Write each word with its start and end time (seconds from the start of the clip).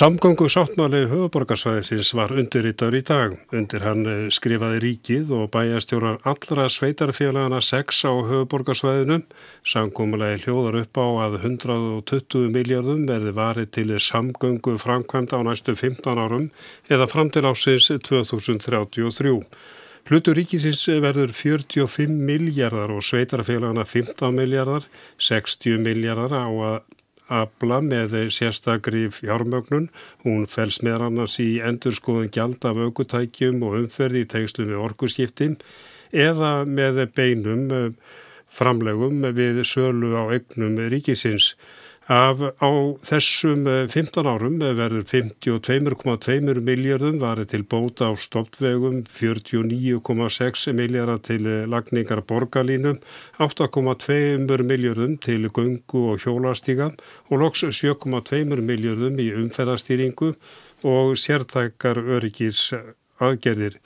Samgöngu 0.00 0.46
sáttmáli 0.48 1.02
höfuborgarsvæðisins 1.10 2.14
var 2.16 2.30
undirritaður 2.32 2.94
í 2.96 3.00
dag. 3.04 3.32
Undir 3.52 3.82
hann 3.84 4.06
eh, 4.08 4.20
skrifaði 4.32 4.78
ríkið 4.80 5.32
og 5.36 5.50
bæjastjórar 5.52 6.22
allra 6.30 6.70
sveitarfélagana 6.72 7.58
6 7.60 7.98
á 8.08 8.12
höfuborgarsvæðinu. 8.30 9.18
Samgómulegi 9.68 10.46
hljóðar 10.46 10.78
upp 10.80 11.00
á 11.04 11.08
að 11.26 11.36
120 11.42 12.48
miljardum 12.54 13.02
verði 13.10 13.34
varið 13.36 13.68
til 13.76 13.98
samgöngu 14.00 14.78
framkvæmda 14.80 15.36
á 15.36 15.40
næstu 15.50 15.74
15 15.76 16.22
árum 16.22 16.46
eða 16.88 17.08
fram 17.10 17.28
til 17.28 17.44
ásins 17.50 17.90
2033. 18.08 19.34
Hlutur 20.08 20.40
ríkisins 20.40 20.86
verður 21.04 21.36
45 21.36 22.08
miljardar 22.08 22.96
og 22.96 23.04
sveitarfélagana 23.04 23.84
15 23.84 24.32
miljardar, 24.32 24.88
60 25.20 25.76
miljardar 25.84 26.32
á 26.40 26.48
að 26.48 26.80
afla 27.30 27.80
með 27.84 28.16
sérstakri 28.34 29.06
fjármögnun. 29.14 29.88
Hún 30.24 30.46
fels 30.50 30.80
með 30.86 31.06
annars 31.08 31.38
í 31.42 31.60
endurskoðun 31.64 32.32
gjald 32.34 32.66
af 32.66 32.80
aukutækjum 32.84 33.62
og 33.66 33.78
umferði 33.84 34.24
í 34.24 34.30
tengslu 34.34 34.66
með 34.68 34.84
orkurskiptim 34.88 35.56
eða 36.10 36.64
með 36.66 37.04
beinum 37.14 37.68
eh, 37.70 37.92
framlegum 38.50 39.22
við 39.36 39.62
sölu 39.68 40.16
á 40.18 40.26
egnum 40.34 40.78
ríkisins. 40.90 41.54
Af 42.08 42.40
á 42.40 42.70
þessum 43.04 43.66
15 43.68 44.24
eh, 44.24 44.30
árum 44.32 44.56
verður 44.58 45.04
52,2 45.04 46.62
miljardum 46.64 47.20
varið 47.20 47.50
til 47.52 47.62
bóta 47.68 48.08
á 48.08 48.12
stoppvegum, 48.16 49.04
49,6 49.04 50.72
miljardar 50.72 51.20
til 51.20 51.44
lagningar 51.68 52.24
borgarlínum, 52.24 52.98
8,2 53.38 54.62
miljardum 54.64 55.18
til 55.20 55.48
gungu 55.52 56.06
og 56.14 56.24
hjólastíga 56.24 56.90
og 57.28 57.38
loks 57.44 57.68
7,2 57.68 58.42
miljardum 58.58 59.20
í 59.20 59.30
umferðarstýringu 59.36 60.34
og 60.82 61.16
sértækar 61.20 62.00
öryggis 62.00 62.72
aðgerðir. 63.20 63.76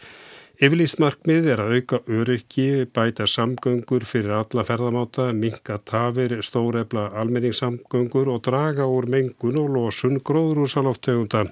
Yfirlýst 0.62 1.00
markmið 1.02 1.48
er 1.50 1.60
að 1.64 1.72
auka 1.74 1.98
öryggi, 2.14 2.84
bæta 2.94 3.24
samgöngur 3.26 4.04
fyrir 4.06 4.36
alla 4.36 4.62
ferðamáta, 4.62 5.32
minka 5.34 5.80
tafir, 5.82 6.36
stórefla 6.46 7.08
almenningssamgöngur 7.18 8.30
og 8.30 8.44
draga 8.46 8.86
úr 8.86 9.08
mengun 9.10 9.58
og 9.58 9.72
losun 9.74 10.20
gróðrúsaloftegunda. 10.22 11.48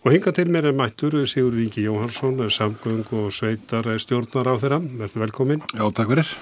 Og 0.00 0.14
hinga 0.14 0.32
til 0.32 0.48
mér 0.48 0.70
er 0.70 0.78
mættur 0.78 1.18
Sigur 1.28 1.52
Ríki 1.52 1.84
Jóhansson, 1.84 2.40
samgöng 2.48 3.04
og 3.12 3.28
sveitar 3.36 3.84
stjórnar 4.00 4.48
á 4.48 4.56
þeirra. 4.56 4.80
Verður 5.02 5.26
velkomin. 5.26 5.60
Já, 5.76 5.84
takk 5.92 6.14
fyrir. 6.14 6.32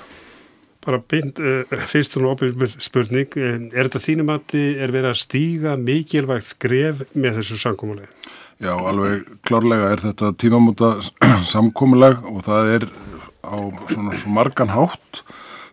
Bara 0.86 1.02
beint, 1.02 1.42
uh, 1.42 1.66
fyrst 1.90 2.14
og 2.14 2.28
náttúrulega 2.28 2.78
spurning, 2.78 3.34
eh, 3.34 3.58
er 3.74 3.90
þetta 3.90 4.04
þínum 4.06 4.30
að 4.36 4.46
þið 4.54 4.84
er 4.86 4.94
verið 4.94 5.10
að 5.10 5.18
stíga 5.24 5.74
mikilvægt 5.74 6.46
skref 6.46 7.02
með 7.18 7.42
þessu 7.42 7.58
samkómulega? 7.58 8.17
Já, 8.58 8.72
alveg 8.74 9.22
klárlega 9.46 9.92
er 9.94 10.00
þetta 10.02 10.32
tímamóta 10.34 10.88
samkominnleg 11.52 12.24
og 12.26 12.40
það 12.42 12.70
er 12.72 12.86
á 13.46 13.54
svona 13.86 14.16
svo 14.18 14.32
margan 14.34 14.72
hátt. 14.74 15.20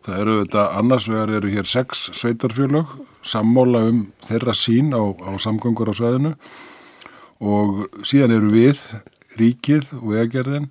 Það 0.06 0.20
eru 0.22 0.36
þetta, 0.44 0.66
annars 0.78 1.08
vegar 1.10 1.34
eru 1.34 1.50
hér 1.50 1.66
sex 1.66 2.04
sveitarfjölög, 2.14 2.92
sammóla 3.26 3.82
um 3.90 4.04
þeirra 4.28 4.54
sín 4.54 4.94
á, 4.94 5.02
á 5.02 5.34
samgöngur 5.42 5.90
á 5.90 5.98
sveðinu 5.98 6.36
og 7.42 7.88
síðan 8.06 8.36
eru 8.38 8.54
við, 8.54 8.84
ríkið 9.42 9.90
og 9.98 10.06
vegagerðin, 10.14 10.70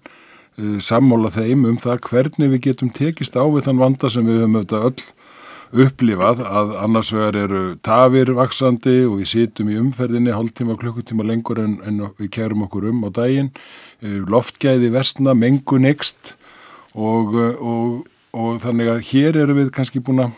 eh, 0.54 0.78
sammóla 0.78 1.34
þeim 1.34 1.66
um 1.66 1.82
það 1.82 1.98
hvernig 2.06 2.54
við 2.54 2.64
getum 2.68 2.94
tekist 2.94 3.34
á 3.34 3.42
við 3.42 3.66
þann 3.66 3.82
vanda 3.82 4.06
sem 4.06 4.22
við 4.22 4.44
höfum 4.44 4.60
auðvitað 4.62 4.86
öll 4.92 5.08
upplifað 5.74 6.40
að 6.46 6.72
annars 6.84 7.10
vegar 7.14 7.36
eru 7.44 7.62
tafir 7.82 8.30
vaksandi 8.36 9.02
og 9.08 9.18
við 9.20 9.30
situm 9.32 9.72
í 9.72 9.78
umferðinni 9.80 10.34
hálftíma, 10.34 10.76
klukkutíma 10.78 11.26
lengur 11.26 11.58
en, 11.62 11.76
en 11.82 12.00
við 12.20 12.30
kærum 12.36 12.64
okkur 12.68 12.88
um 12.92 13.02
á 13.06 13.10
daginn. 13.14 13.50
Eh, 14.04 14.20
loftgæði 14.30 14.92
versna, 14.94 15.34
mengu 15.34 15.80
next 15.82 16.34
og, 16.94 17.34
og, 17.58 18.04
og 18.36 18.60
þannig 18.62 18.92
að 18.92 19.06
hér 19.10 19.40
eru 19.44 19.58
við 19.58 19.72
kannski 19.74 20.02
búin 20.04 20.28
að 20.28 20.36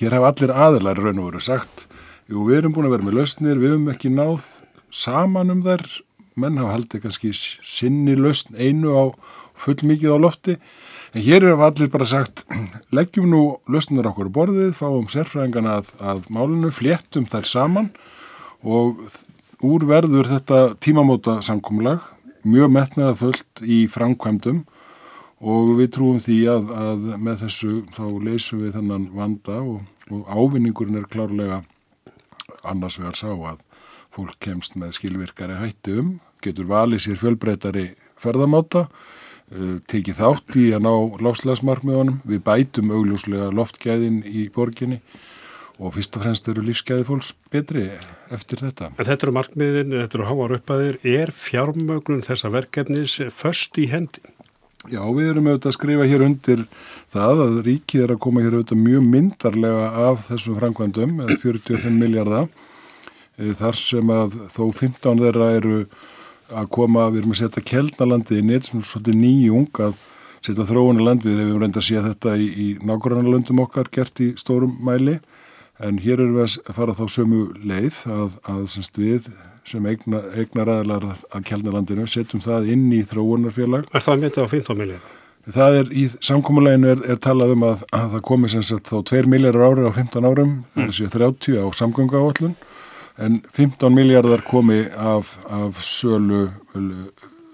hér 0.00 0.16
hafa 0.16 0.32
allir 0.32 0.54
aðlar 0.54 1.02
raun 1.02 1.22
og 1.22 1.32
veru 1.32 1.42
sagt 1.44 1.86
jú 2.30 2.46
við 2.46 2.60
erum 2.60 2.76
búin 2.76 2.86
að 2.86 2.94
vera 2.94 3.08
með 3.08 3.18
lausnir, 3.18 3.58
við 3.58 3.74
höfum 3.74 3.90
ekki 3.90 4.12
náð 4.14 4.46
saman 4.94 5.50
um 5.50 5.64
þær. 5.66 5.82
Menn 6.38 6.60
hafa 6.60 6.76
haldið 6.76 7.02
kannski 7.08 7.32
sinni 7.34 8.14
lausn 8.14 8.54
einu 8.54 8.94
á 8.94 9.04
full 9.58 9.80
mikið 9.82 10.14
á 10.14 10.18
lofti 10.22 10.54
En 11.10 11.24
hér 11.26 11.42
er 11.42 11.58
allir 11.58 11.88
bara 11.90 12.06
sagt, 12.06 12.44
leggjum 12.94 13.26
nú 13.32 13.40
löstunar 13.66 14.06
okkur 14.12 14.28
borðið, 14.30 14.76
fáum 14.78 15.08
sérfræðingana 15.10 15.80
að, 15.80 15.90
að 15.98 16.28
málinu, 16.30 16.70
fléttum 16.70 17.26
þær 17.26 17.48
saman 17.50 17.88
og 18.62 19.00
úr 19.66 19.88
verður 19.90 20.30
þetta 20.30 20.60
tímamóta 20.78 21.40
samkómulag, 21.42 22.04
mjög 22.46 22.70
metnaða 22.76 23.16
fullt 23.24 23.64
í 23.66 23.80
framkvæmdum 23.90 24.62
og 25.42 25.74
við 25.80 25.90
trúum 25.98 26.22
því 26.22 26.38
að, 26.54 26.70
að 26.78 27.04
með 27.26 27.42
þessu 27.42 27.74
þá 27.96 28.04
leysum 28.30 28.62
við 28.62 28.78
þennan 28.78 29.10
vanda 29.16 29.60
og, 29.66 29.82
og 30.14 30.30
ávinningurinn 30.30 31.02
er 31.02 31.10
klárlega 31.10 31.64
annars 32.62 33.00
vegar 33.02 33.18
sá 33.18 33.32
að 33.34 33.58
fólk 34.14 34.38
kemst 34.46 34.78
með 34.78 34.94
skilvirkari 35.00 35.58
hætti 35.58 35.98
um, 36.04 36.18
getur 36.38 36.70
valið 36.70 37.08
sér 37.08 37.24
fjölbreytari 37.24 37.90
ferðamáta 38.20 38.86
Uh, 38.86 39.19
tekið 39.90 40.18
þátt 40.20 40.56
í 40.60 40.68
að 40.76 40.84
ná 40.86 40.92
lofslagsmarkmiðunum. 41.26 42.20
Við 42.28 42.42
bætum 42.46 42.92
augljóslega 42.94 43.50
loftgæðin 43.54 44.22
í 44.26 44.46
borginni 44.54 45.00
og 45.80 45.94
fyrst 45.96 46.16
og 46.18 46.26
fremst 46.26 46.48
eru 46.52 46.62
lífsgæði 46.64 47.06
fólks 47.08 47.30
betri 47.52 47.86
eftir 48.34 48.60
þetta. 48.66 48.90
En 48.96 49.08
þetta 49.08 49.26
eru 49.26 49.36
markmiðin, 49.38 49.96
þetta 49.96 50.18
eru 50.18 50.28
háar 50.28 50.54
uppaðir. 50.58 51.00
Er 51.08 51.32
fjármögnun 51.32 52.26
þessa 52.26 52.52
verkefnis 52.52 53.16
först 53.32 53.80
í 53.80 53.88
hendin? 53.90 54.36
Já, 54.88 55.02
við 55.12 55.26
erum 55.28 55.48
auðvitað 55.50 55.68
að 55.68 55.76
skrifa 55.76 56.04
hér 56.08 56.22
undir 56.24 56.60
það 57.12 57.42
að 57.44 57.58
ríkið 57.66 58.04
er 58.04 58.12
að 58.14 58.20
koma 58.24 58.44
hér 58.44 58.54
auðvitað 58.56 58.78
mjög 58.80 59.02
myndarlega 59.12 59.88
af 60.06 60.22
þessum 60.30 60.56
framkvæmdum, 60.56 61.18
45 61.42 61.98
miljardar, 62.00 62.48
eh, 63.36 63.52
þar 63.60 63.76
sem 63.76 64.14
að 64.14 64.38
þó 64.48 64.62
15 64.72 65.20
þeirra 65.20 65.50
eru 65.58 65.76
að 66.50 66.70
koma, 66.74 67.08
við 67.10 67.22
erum 67.22 67.34
að 67.34 67.42
setja 67.42 67.66
kelnalandið 67.70 68.40
í 68.40 68.46
neitt 68.46 68.68
sem 68.68 68.80
er 68.80 68.88
svolítið 68.88 69.20
nýjung 69.20 69.82
að 69.86 70.00
setja 70.40 70.66
þróunaland, 70.70 71.26
við 71.26 71.42
hefum 71.42 71.62
reynda 71.62 71.80
að 71.82 71.86
sé 71.88 72.02
þetta 72.06 72.34
í, 72.40 72.48
í 72.48 72.66
nákvæmlega 72.86 73.56
okkar 73.64 73.90
gert 73.92 74.22
í 74.24 74.32
stórum 74.40 74.76
mæli, 74.84 75.18
en 75.80 76.00
hér 76.00 76.20
erum 76.20 76.38
við 76.38 76.58
að 76.60 76.74
fara 76.76 76.96
þá 76.96 77.04
sömu 77.12 77.44
leið 77.60 78.02
að, 78.12 78.36
að 78.52 78.66
semst 78.74 79.00
við 79.00 79.30
sem 79.68 79.86
eigna, 79.86 80.22
eignar 80.34 80.70
aðlar 80.72 81.06
að 81.12 81.46
kelnalandinu 81.48 82.06
setjum 82.08 82.42
það 82.44 82.70
inn 82.74 82.86
í 82.96 83.00
þróunarfélag. 83.06 83.88
Er 83.92 84.04
það 84.04 84.22
myndið 84.24 84.46
á 84.48 84.48
15 84.52 84.80
miljónar? 84.80 85.16
Það 85.50 85.76
er 85.78 85.92
í 85.96 86.02
samkómuleginu 86.22 86.90
er, 86.90 87.04
er 87.14 87.20
talað 87.22 87.54
um 87.54 87.62
að, 87.64 87.84
að 87.96 88.10
það 88.14 88.24
komi 88.28 88.50
sem 88.52 88.64
sagt 88.66 88.90
þá 88.90 88.98
2 89.08 89.22
miljónar 89.32 89.70
árið 89.70 89.88
á 89.88 89.92
15 89.96 90.28
árum, 90.28 90.52
mm. 90.74 90.90
þessi 90.90 91.08
30 91.14 91.62
á 91.64 91.66
samgöngu 91.76 92.20
áallun 92.20 92.56
en 93.20 93.40
15 93.52 93.94
miljardar 93.94 94.42
komi 94.48 94.80
af, 94.96 95.36
af 95.44 95.80
sölu 95.84 96.48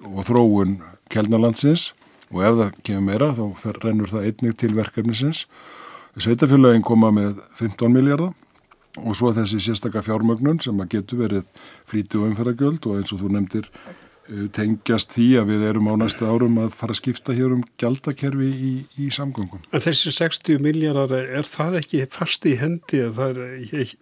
og 0.07 0.23
þróun 0.29 0.79
kelnalandsins 1.11 1.91
og 2.31 2.43
ef 2.47 2.59
það 2.61 2.81
kemur 2.87 3.07
meira 3.09 3.31
þá 3.35 3.45
fer, 3.63 3.79
rennur 3.85 4.11
það 4.11 4.29
einnig 4.31 4.57
til 4.59 4.75
verkefnisins. 4.77 5.45
Sveitafélagin 6.17 6.85
koma 6.87 7.11
með 7.15 7.43
15 7.59 7.93
miljardar 7.93 8.33
og 8.97 9.17
svo 9.19 9.33
þessi 9.37 9.61
sérstakka 9.61 10.03
fjármögnun 10.07 10.63
sem 10.65 10.79
að 10.81 10.95
getur 10.95 11.23
verið 11.25 11.65
flíti 11.89 12.19
og 12.21 12.31
umferðagjöld 12.31 12.87
og 12.89 13.01
eins 13.01 13.13
og 13.13 13.21
þú 13.21 13.33
nefndir 13.35 13.69
tengjast 14.57 15.13
því 15.15 15.27
að 15.41 15.51
við 15.53 15.65
erum 15.69 15.89
á 15.91 15.95
næsta 16.01 16.27
árum 16.27 16.59
að 16.59 16.75
fara 16.75 16.95
að 16.95 17.01
skipta 17.01 17.35
hér 17.37 17.55
um 17.55 17.63
gjaldakerfi 17.81 18.49
í, 18.51 18.73
í 18.99 19.07
samgöngum. 19.15 19.63
En 19.71 19.85
þessi 19.85 20.13
60 20.15 20.63
miljardar, 20.65 21.15
er 21.39 21.47
það 21.47 21.79
ekki 21.81 22.03
fast 22.11 22.47
í 22.49 22.57
hendi 22.59 23.03
að 23.07 23.21
það 23.21 23.41
er, 23.45 23.93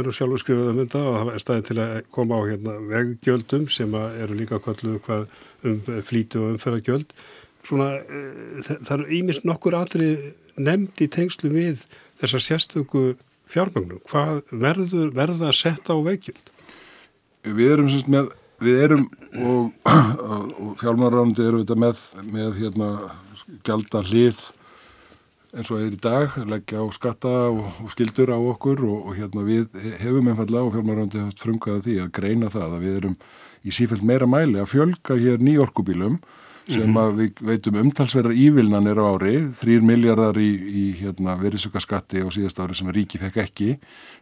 eru 0.00 0.14
sjálfur 0.14 0.42
skrifað 0.42 0.72
um 0.72 0.80
þetta 0.82 1.04
og 1.06 1.18
það 1.18 1.32
er 1.32 1.44
staðið 1.44 1.68
til 1.70 1.78
að 1.84 1.94
koma 2.16 2.40
á 2.40 2.42
hérna 2.50 2.76
veggjöldum 2.90 3.68
sem 3.72 3.96
eru 4.10 4.36
líka 4.36 4.60
kalluð 4.64 5.00
hvað 5.06 5.26
um 5.70 5.80
flítu 6.06 6.44
og 6.44 6.54
umferðagjöld. 6.56 7.16
Svona, 7.64 7.90
eh, 8.00 8.60
það 8.68 8.94
eru 8.98 9.10
ímins 9.20 9.42
nokkur 9.44 9.76
aðri 9.76 10.12
nefnd 10.60 11.00
í 11.04 11.08
tengslu 11.12 11.52
við 11.52 11.84
þessar 12.20 12.44
sérstöku 12.44 13.04
fjármögnum. 13.50 14.00
Hvað 14.08 14.44
verður, 14.52 15.10
verður 15.16 15.40
það 15.42 15.52
að 15.52 15.58
setja 15.60 15.96
á 15.96 15.98
veggjöld? 16.06 16.52
Við 17.44 17.72
erum 17.72 17.88
semst 17.88 18.08
með 18.12 18.32
við 18.60 18.84
erum 18.86 19.04
og, 19.40 19.90
og 20.60 20.72
fjálmarrandi 20.80 21.44
eru 21.46 21.62
þetta 21.62 21.76
með, 21.80 22.00
með 22.30 22.56
hérna 22.60 22.88
gælda 23.66 24.02
hlið 24.08 24.40
eins 25.50 25.70
og 25.72 25.80
er 25.82 25.94
í 25.96 25.98
dag, 25.98 26.34
leggja 26.46 26.84
á 26.84 26.86
skatta 26.94 27.32
og, 27.50 27.64
og 27.82 27.90
skildur 27.90 28.30
á 28.30 28.38
okkur 28.38 28.84
og, 28.86 29.08
og 29.10 29.16
hérna 29.18 29.42
við 29.46 29.80
hefum 29.98 30.30
einfallega 30.30 30.68
og 30.68 30.76
fjálmarrandi 30.76 31.24
frumkaði 31.40 31.86
því 31.86 31.96
að 32.04 32.12
greina 32.20 32.52
það 32.52 32.76
að 32.76 32.84
við 32.84 32.98
erum 33.00 33.16
í 33.66 33.74
sífælt 33.74 34.04
meira 34.06 34.28
mæli 34.30 34.60
að 34.60 34.70
fjölga 34.74 35.18
hér 35.18 35.42
nýjorkubílum 35.42 36.20
sem 36.70 36.86
-hmm. 36.86 36.98
að 37.02 37.16
við 37.18 37.40
veitum 37.48 37.78
umtalsverðar 37.80 38.36
ívilnanir 38.38 38.98
á 39.02 39.04
ári, 39.10 39.34
þrýr 39.58 39.82
miljardar 39.82 40.36
í, 40.38 40.50
í 40.50 40.84
hérna, 41.00 41.34
verðsökkaskatti 41.40 42.22
á 42.22 42.28
síðast 42.30 42.60
ári 42.62 42.76
sem 42.78 42.90
ríki 42.94 43.18
fekk 43.18 43.40
ekki, 43.42 43.70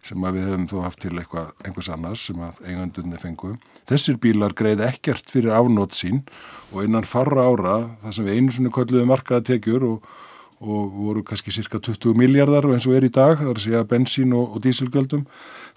sem 0.03 0.25
að 0.25 0.39
við 0.39 0.47
hefum 0.49 0.69
þó 0.69 0.79
haft 0.83 1.01
til 1.01 1.13
eitthvað, 1.19 1.53
einhvers 1.65 1.91
annars 1.93 2.25
sem 2.27 2.41
að 2.41 2.63
eigandunni 2.65 3.21
fengu. 3.21 3.59
Þessir 3.89 4.17
bílar 4.17 4.55
greið 4.55 4.81
ekkert 4.81 5.29
fyrir 5.31 5.53
afnót 5.53 5.93
sín 5.93 6.25
og 6.73 6.85
innan 6.85 7.05
farra 7.05 7.45
ára, 7.45 7.77
það 8.03 8.17
sem 8.17 8.25
við 8.25 8.37
einu 8.37 8.57
svona 8.57 8.75
kolluðu 8.75 9.07
markaða 9.07 9.45
tekjur 9.53 9.85
og, 9.85 10.11
og 10.59 10.91
voru 10.97 11.23
kannski 11.23 11.53
cirka 11.55 11.79
20 11.79 12.17
miljardar 12.17 12.67
og 12.67 12.75
eins 12.75 12.89
og 12.89 12.97
er 12.97 13.05
í 13.05 13.13
dag, 13.13 13.39
það 13.39 13.69
er 13.69 13.81
að 13.83 13.89
bensín 13.93 14.33
og, 14.33 14.57
og 14.57 14.65
dísilgjöldum, 14.65 15.27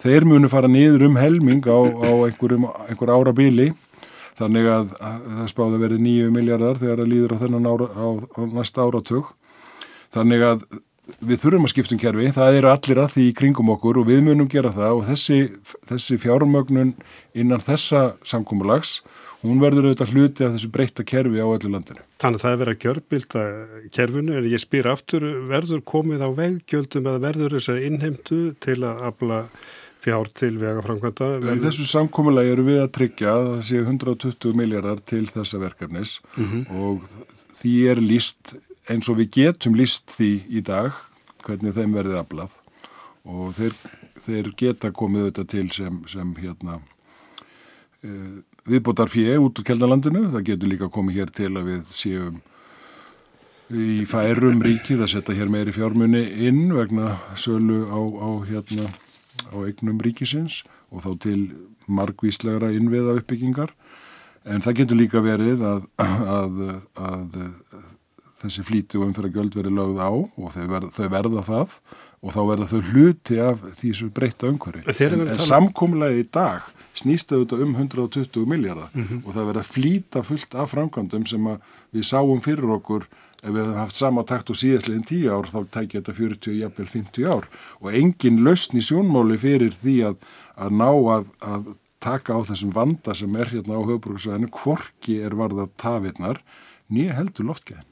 þeir 0.02 0.26
munu 0.26 0.50
fara 0.50 0.68
niður 0.68 1.10
um 1.10 1.20
helming 1.20 1.62
á, 1.68 1.80
á 1.84 2.12
einhverjum, 2.26 2.72
einhver 2.88 3.12
ára 3.14 3.36
bíli 3.36 3.74
Þannig 4.42 4.70
að, 4.74 4.94
að 4.98 5.26
það 5.40 5.50
spáði 5.52 5.78
að 5.78 5.84
verði 5.86 6.00
nýju 6.06 6.32
miljardar 6.34 6.80
þegar 6.82 7.04
það 7.04 7.12
líður 7.12 7.36
á 7.38 7.42
þennan 7.44 7.70
ára, 7.70 7.90
á, 7.94 8.08
á 8.18 8.42
næsta 8.58 8.88
áratug. 8.88 9.34
Þannig 10.12 10.46
að 10.48 10.64
við 11.20 11.42
þurfum 11.42 11.68
að 11.68 11.74
skiptum 11.74 12.00
kerfi, 12.02 12.30
það 12.36 12.60
eru 12.60 12.70
allir 12.72 13.02
að 13.02 13.16
því 13.16 13.26
í 13.28 13.34
kringum 13.38 13.72
okkur 13.74 14.00
og 14.02 14.08
við 14.10 14.22
munum 14.26 14.50
gera 14.52 14.72
það 14.76 15.00
og 15.00 15.04
þessi, 15.10 15.40
þessi 15.90 16.18
fjármögnun 16.22 16.94
innan 17.38 17.64
þessa 17.66 18.04
samkómulags, 18.28 19.00
hún 19.42 19.62
verður 19.62 19.90
auðvitað 19.90 20.14
hluti 20.14 20.46
af 20.46 20.56
þessu 20.56 20.72
breyta 20.74 21.06
kerfi 21.08 21.42
á 21.42 21.48
öllu 21.48 21.74
landinu. 21.74 22.06
Þannig 22.22 22.40
að 22.40 22.46
það 22.46 22.54
er 22.54 22.62
verið 22.62 22.76
að 22.76 22.84
gjörbilda 22.86 23.46
kerfinu 23.98 24.38
en 24.38 24.50
ég 24.52 24.64
spýr 24.64 24.90
aftur, 24.92 25.28
verður 25.50 25.86
komið 25.92 26.26
á 26.26 26.30
veggjöldum 26.38 27.10
eða 27.10 27.24
verður 27.26 27.58
þessari 27.58 27.88
innheimtu 27.90 28.42
til 28.62 28.78
að 28.86 29.06
afla 29.10 29.42
fjár 30.02 30.32
til 30.34 30.56
vegaframkvæmda. 30.62 31.30
Í 31.54 31.62
þessu 31.62 31.86
samkómulagi 31.90 32.54
eru 32.56 32.66
við 32.66 32.82
að 32.82 32.92
tryggja 32.98 33.36
að 33.36 33.48
það 33.52 33.64
séu 33.70 33.84
120 33.86 34.58
miljardar 34.58 35.02
til 35.06 35.24
þessa 35.30 35.62
verkefnis 35.62 36.18
mm 36.36 36.46
-hmm. 36.46 36.64
og 36.82 37.06
því 37.60 37.76
er 37.92 38.02
líst 38.02 38.56
eins 38.90 39.10
og 39.10 39.20
við 39.22 39.30
getum 39.38 39.76
líst 39.78 40.16
því 40.18 40.32
í 40.50 40.62
dag 40.66 40.92
hvernig 41.46 41.76
þeim 41.76 41.94
verði 41.94 42.18
aflað 42.18 42.56
og 43.26 43.54
þeir, 43.58 43.76
þeir 44.26 44.54
geta 44.58 44.92
komið 44.92 45.28
auðvitað 45.28 45.52
til 45.54 45.68
sem, 45.72 46.00
sem 46.10 46.36
hérna 46.36 46.80
e, 48.02 48.10
viðbótar 48.66 49.10
fjö 49.10 49.38
út 49.38 49.60
úr 49.60 49.66
keldalandinu, 49.66 50.32
það 50.34 50.48
getur 50.50 50.72
líka 50.72 50.90
komið 50.90 51.22
hér 51.22 51.34
til 51.38 51.52
að 51.54 51.70
við 51.70 51.84
séum 51.94 52.42
í 53.72 54.02
færum 54.10 54.62
ríkið 54.66 55.06
að 55.06 55.14
setja 55.14 55.38
hér 55.38 55.52
meiri 55.54 55.72
fjármunni 55.72 56.26
inn 56.48 56.74
vegna 56.76 57.20
sölu 57.40 57.86
á, 57.88 58.00
á 58.02 58.30
hérna 58.50 58.90
á 59.50 59.56
eignum 59.66 60.02
ríkisins 60.04 60.62
og 60.92 61.06
þá 61.06 61.12
til 61.26 61.40
margvíslegra 61.88 62.72
innviða 62.76 63.18
uppbyggingar 63.22 63.74
en 64.46 64.62
það 64.62 64.78
getur 64.82 65.00
líka 65.00 65.22
verið 65.24 65.64
að, 65.66 65.88
að, 66.02 66.28
að, 66.28 66.62
að 66.98 67.42
þessi 68.42 68.66
flíti 68.66 69.00
og 69.00 69.10
umfyrir 69.10 69.34
göld 69.36 69.58
verið 69.58 69.78
lögð 69.78 70.02
á 70.02 70.12
og 70.12 70.54
þau 70.56 70.64
verða, 70.66 70.92
þau 70.98 71.10
verða 71.16 71.44
það 71.50 71.76
og 72.22 72.36
þá 72.36 72.42
verða 72.52 72.70
þau 72.70 72.82
hluti 72.92 73.40
af 73.42 73.64
því 73.80 73.92
sem 73.98 74.12
breyta 74.14 74.50
umhverfi. 74.50 74.84
En, 75.08 75.26
en 75.26 75.42
samkómulega 75.42 76.22
í 76.22 76.28
dag 76.30 76.68
snýst 76.98 77.32
auðvitað 77.34 77.64
um 77.66 77.74
120 77.78 78.46
miljardar 78.50 78.92
mm 78.94 79.04
-hmm. 79.04 79.22
og 79.26 79.36
það 79.36 79.50
verða 79.50 79.66
flýta 79.66 80.24
fullt 80.24 80.56
af 80.56 80.74
framkvæmdum 80.74 81.26
sem 81.26 81.48
við 81.94 82.06
sáum 82.06 82.42
fyrir 82.42 82.76
okkur 82.78 83.08
ef 83.42 83.50
við 83.50 83.62
hefum 83.64 83.80
haft 83.82 83.98
sama 83.98 84.24
takt 84.28 84.52
og 84.54 84.60
síðastleginn 84.62 85.08
10 85.10 85.30
ár 85.34 85.50
þá 85.52 85.60
tækja 85.76 86.02
þetta 86.02 86.18
40, 86.18 86.58
jafnvel 86.62 86.90
50 86.96 87.30
ár 87.30 87.48
og 87.82 88.00
engin 88.02 88.42
lausn 88.46 88.78
í 88.78 88.86
sjónmáli 88.86 89.38
fyrir 89.42 89.78
því 89.82 89.96
að, 90.12 90.20
að 90.62 90.76
ná 90.82 90.90
að, 90.90 91.30
að 91.42 91.72
taka 92.02 92.38
á 92.38 92.40
þessum 92.50 92.74
vanda 92.76 93.16
sem 93.18 93.38
er 93.38 93.54
hérna 93.54 93.78
á 93.78 93.82
höfbruksvæðinu, 93.86 94.50
hvorki 94.58 95.22
er 95.22 95.38
varða 95.38 95.70
tafinnar, 95.82 96.42
nýja 96.92 97.18
heldur 97.20 97.52
loftgæðin. 97.52 97.88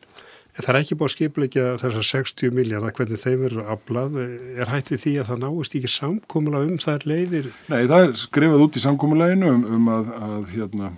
Það 0.59 0.73
er 0.73 0.77
ekki 0.81 0.95
búið 0.99 1.07
að 1.07 1.13
skipleika 1.13 1.65
þessar 1.79 2.05
60 2.09 2.51
miljardar 2.51 2.95
hvernig 2.97 3.21
þeim 3.21 3.43
eru 3.47 3.61
aflað. 3.71 4.17
Er 4.59 4.71
hættið 4.73 5.03
því 5.05 5.13
að 5.21 5.29
það 5.29 5.43
náist 5.45 5.75
ekki 5.77 5.91
samkómula 5.93 6.63
um 6.65 6.79
þær 6.83 7.05
leiðir? 7.07 7.51
Nei, 7.71 7.83
það 7.87 8.01
er 8.01 8.17
skrifað 8.19 8.63
út 8.65 8.79
í 8.79 8.83
samkómuleginu 8.83 9.53
um, 9.53 9.61
um 9.77 9.87
að, 9.93 10.09
að 10.27 10.49
hérna, 10.57 10.89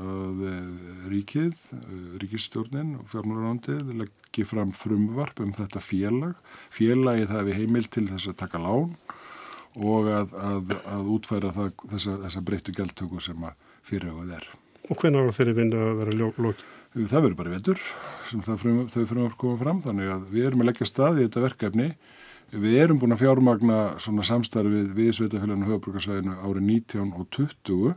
að 0.00 0.42
eh, 0.48 0.88
ríkið, 1.12 1.60
eh, 1.78 1.92
ríkistjórnin 2.22 2.94
og 3.00 3.08
fjármálarándið 3.12 3.92
leggir 4.00 4.48
fram 4.48 4.72
frumvarp 4.76 5.40
um 5.44 5.52
þetta 5.54 5.82
félag. 5.84 6.34
Félagið 6.74 7.34
hafi 7.34 7.56
heimil 7.58 7.86
til 7.88 8.08
þess 8.10 8.30
að 8.32 8.40
taka 8.42 8.62
lán 8.62 8.94
og 9.74 10.10
að, 10.10 10.34
að, 10.38 10.74
að 10.86 11.10
útfæra 11.16 11.52
það, 11.54 11.72
þessa, 11.94 12.18
þessa 12.26 12.44
breyttu 12.46 12.74
gæltöku 12.76 13.22
sem 13.22 13.46
að 13.46 13.70
fyrirhauð 13.84 14.34
er. 14.38 14.48
Og 14.90 14.98
hvernig 15.00 15.22
ára 15.24 15.34
þeirri 15.34 15.56
vinna 15.56 15.84
að 15.88 16.00
vera 16.02 16.18
lókið? 16.20 16.64
Það 16.94 17.24
verður 17.24 17.38
bara 17.40 17.54
vetur 17.56 17.80
sem 18.30 18.42
frum, 18.44 18.84
þau 18.86 19.02
frumvarp 19.10 19.38
koma 19.40 19.58
fram 19.58 19.80
þannig 19.82 20.12
að 20.14 20.28
við 20.30 20.44
erum 20.46 20.62
að 20.62 20.68
leggja 20.70 20.86
stað 20.86 21.18
í 21.18 21.24
þetta 21.24 21.42
verkefni. 21.48 21.88
Við 22.54 22.76
erum 22.78 23.00
búin 23.02 23.16
að 23.16 23.24
fjármagna 23.24 23.78
samstarfið 23.98 24.92
við 24.94 25.08
Sveitafélaginu 25.16 25.72
höfbrukarsvæðinu 25.72 26.36
árið 26.38 26.68
19 26.68 27.16
og 27.18 27.26
20 27.34 27.96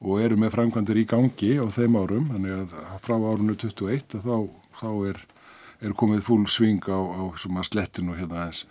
og 0.00 0.22
eru 0.24 0.38
með 0.40 0.54
framkvæmdir 0.54 1.02
í 1.02 1.06
gangi 1.08 1.50
á 1.60 1.66
þeim 1.68 1.98
árum, 2.00 2.30
þannig 2.32 2.56
að 2.56 3.02
frá 3.04 3.16
árunnu 3.18 3.56
21 3.60 4.22
þá, 4.24 4.36
þá 4.80 4.90
er, 5.10 5.20
er 5.84 5.96
komið 5.96 6.24
fúl 6.24 6.46
sving 6.48 6.86
á, 6.88 6.96
á 6.96 7.22
slettinu 7.68 8.16
hérna 8.16 8.46
eins 8.46 8.64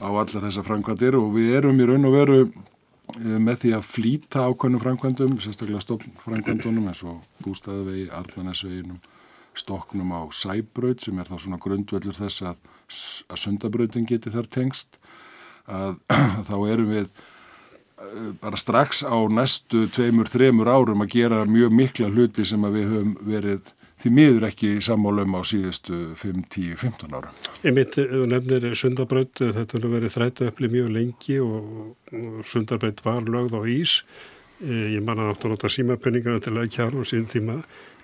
á 0.00 0.08
allar 0.08 0.46
þessa 0.46 0.64
framkvæmdir 0.64 1.18
og 1.18 1.34
við 1.36 1.52
erum 1.58 1.80
í 1.80 1.88
raun 1.88 2.08
og 2.08 2.14
veru 2.16 2.38
eh, 2.40 3.36
með 3.36 3.64
því 3.64 3.72
að 3.76 3.88
flýta 3.90 4.46
ákveðnum 4.48 4.84
framkvæmdum, 4.84 5.34
sérstaklega 5.44 5.84
stoppframkvæmdunum 5.84 6.88
eins 6.88 7.02
og 7.04 7.20
bústæðavegi, 7.44 8.06
arðanæsveginum, 8.16 9.02
stoknum 9.60 10.14
á 10.16 10.20
sæbraut 10.32 11.04
sem 11.04 11.20
er 11.20 11.28
þá 11.28 11.36
svona 11.36 11.60
grundvöldur 11.60 12.16
þess 12.16 12.46
að, 12.48 12.64
að 13.28 13.42
sundabrautin 13.44 14.08
geti 14.08 14.32
þar 14.32 14.48
tengst, 14.48 14.96
að 15.68 16.00
þá 16.48 16.56
erum 16.72 16.94
við 16.94 17.12
bara 18.40 18.56
strax 18.56 19.02
á 19.04 19.16
næstu 19.28 19.84
tveimur, 19.92 20.30
þremur 20.30 20.70
árum 20.70 21.04
að 21.04 21.12
gera 21.18 21.44
mjög 21.48 21.74
mikla 21.76 22.08
hluti 22.08 22.46
sem 22.48 22.64
að 22.64 22.78
við 22.78 22.88
höfum 22.94 23.12
verið 23.28 23.74
því 24.00 24.12
miður 24.16 24.46
ekki 24.48 24.70
sammálum 24.84 25.36
á 25.36 25.40
síðustu 25.44 25.98
5, 26.16 26.42
10, 26.48 26.76
15 26.80 27.16
ára. 27.18 27.32
Ég 27.66 27.76
mitt, 27.76 27.98
þú 27.98 28.24
nefnir 28.30 28.66
sundarbröð, 28.78 29.30
þetta 29.58 29.76
hefur 29.76 29.92
verið 29.92 30.14
þrættu 30.16 30.48
öfli 30.48 30.72
mjög 30.72 30.90
lengi 30.96 31.38
og, 31.44 31.84
og 32.16 32.40
sundarbröð 32.48 33.04
var 33.04 33.28
lögð 33.28 33.58
á 33.60 33.62
ís. 33.68 34.00
Eh, 34.64 34.96
ég 34.96 35.04
manna 35.04 35.30
átt 35.32 35.44
að 35.44 35.54
nota 35.54 35.72
símapenningarna 35.72 36.40
til 36.44 36.56
að 36.56 36.72
kjára 36.72 37.00
á 37.00 37.04
sín 37.08 37.28
tíma. 37.28 37.60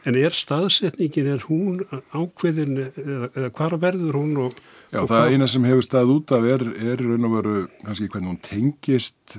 En 0.07 0.17
er 0.21 0.37
staðsetningin, 0.37 1.33
er 1.33 1.47
hún 1.49 1.81
ákveðin 2.15 2.77
eða, 2.85 3.31
eða 3.33 3.53
hvar 3.57 3.81
verður 3.83 4.21
hún? 4.21 4.37
Og, 4.45 4.59
Já, 4.93 5.01
og 5.01 5.09
það 5.11 5.23
hva... 5.25 5.31
eina 5.33 5.49
sem 5.51 5.65
hefur 5.67 5.87
stað 5.89 6.13
út 6.15 6.35
af 6.37 6.45
er, 6.47 6.63
er 6.93 7.01
raun 7.03 7.27
og 7.27 7.39
veru 7.41 7.57
kannski 7.83 8.13
hvernig 8.13 8.35
hún 8.35 8.43
tengist 8.45 9.39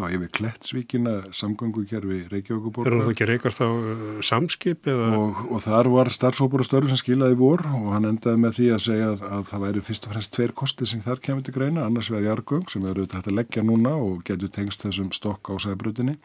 þá 0.00 0.14
yfir 0.16 0.30
Klettsvíkina 0.36 1.12
samgöngukerfi 1.36 2.18
Reykjavíkuborgar. 2.30 2.90
Er 2.90 3.04
það 3.04 3.12
ekki 3.12 3.28
reykast 3.28 3.62
á 3.62 3.68
uh, 3.68 4.02
samskip 4.24 4.88
eða? 4.90 5.08
Og, 5.18 5.42
og 5.52 5.62
þar 5.64 5.90
var 5.92 6.10
starfsópur 6.14 6.64
og 6.64 6.68
störður 6.68 6.92
sem 6.94 7.00
skilaði 7.02 7.38
vor 7.40 7.64
og 7.68 7.90
hann 7.94 8.08
endaði 8.08 8.42
með 8.44 8.56
því 8.58 8.68
að 8.74 8.82
segja 8.86 9.10
að, 9.12 9.24
að 9.38 9.44
það 9.50 9.64
væri 9.66 9.84
fyrst 9.90 10.08
og 10.08 10.14
fremst 10.14 10.34
tveir 10.36 10.54
kosti 10.62 10.88
sem 10.90 11.04
þar 11.04 11.22
kemur 11.26 11.46
til 11.46 11.56
greina, 11.56 11.86
annars 11.86 12.10
verði 12.12 12.30
jargöng 12.30 12.66
sem 12.72 12.86
verður 12.86 13.10
þetta 13.14 13.32
að 13.32 13.38
leggja 13.40 13.66
núna 13.66 13.94
og 14.00 14.24
getur 14.28 14.54
tengst 14.56 14.86
þessum 14.86 15.12
stokk 15.16 15.52
á 15.52 15.54
sæbrutinni. 15.62 16.16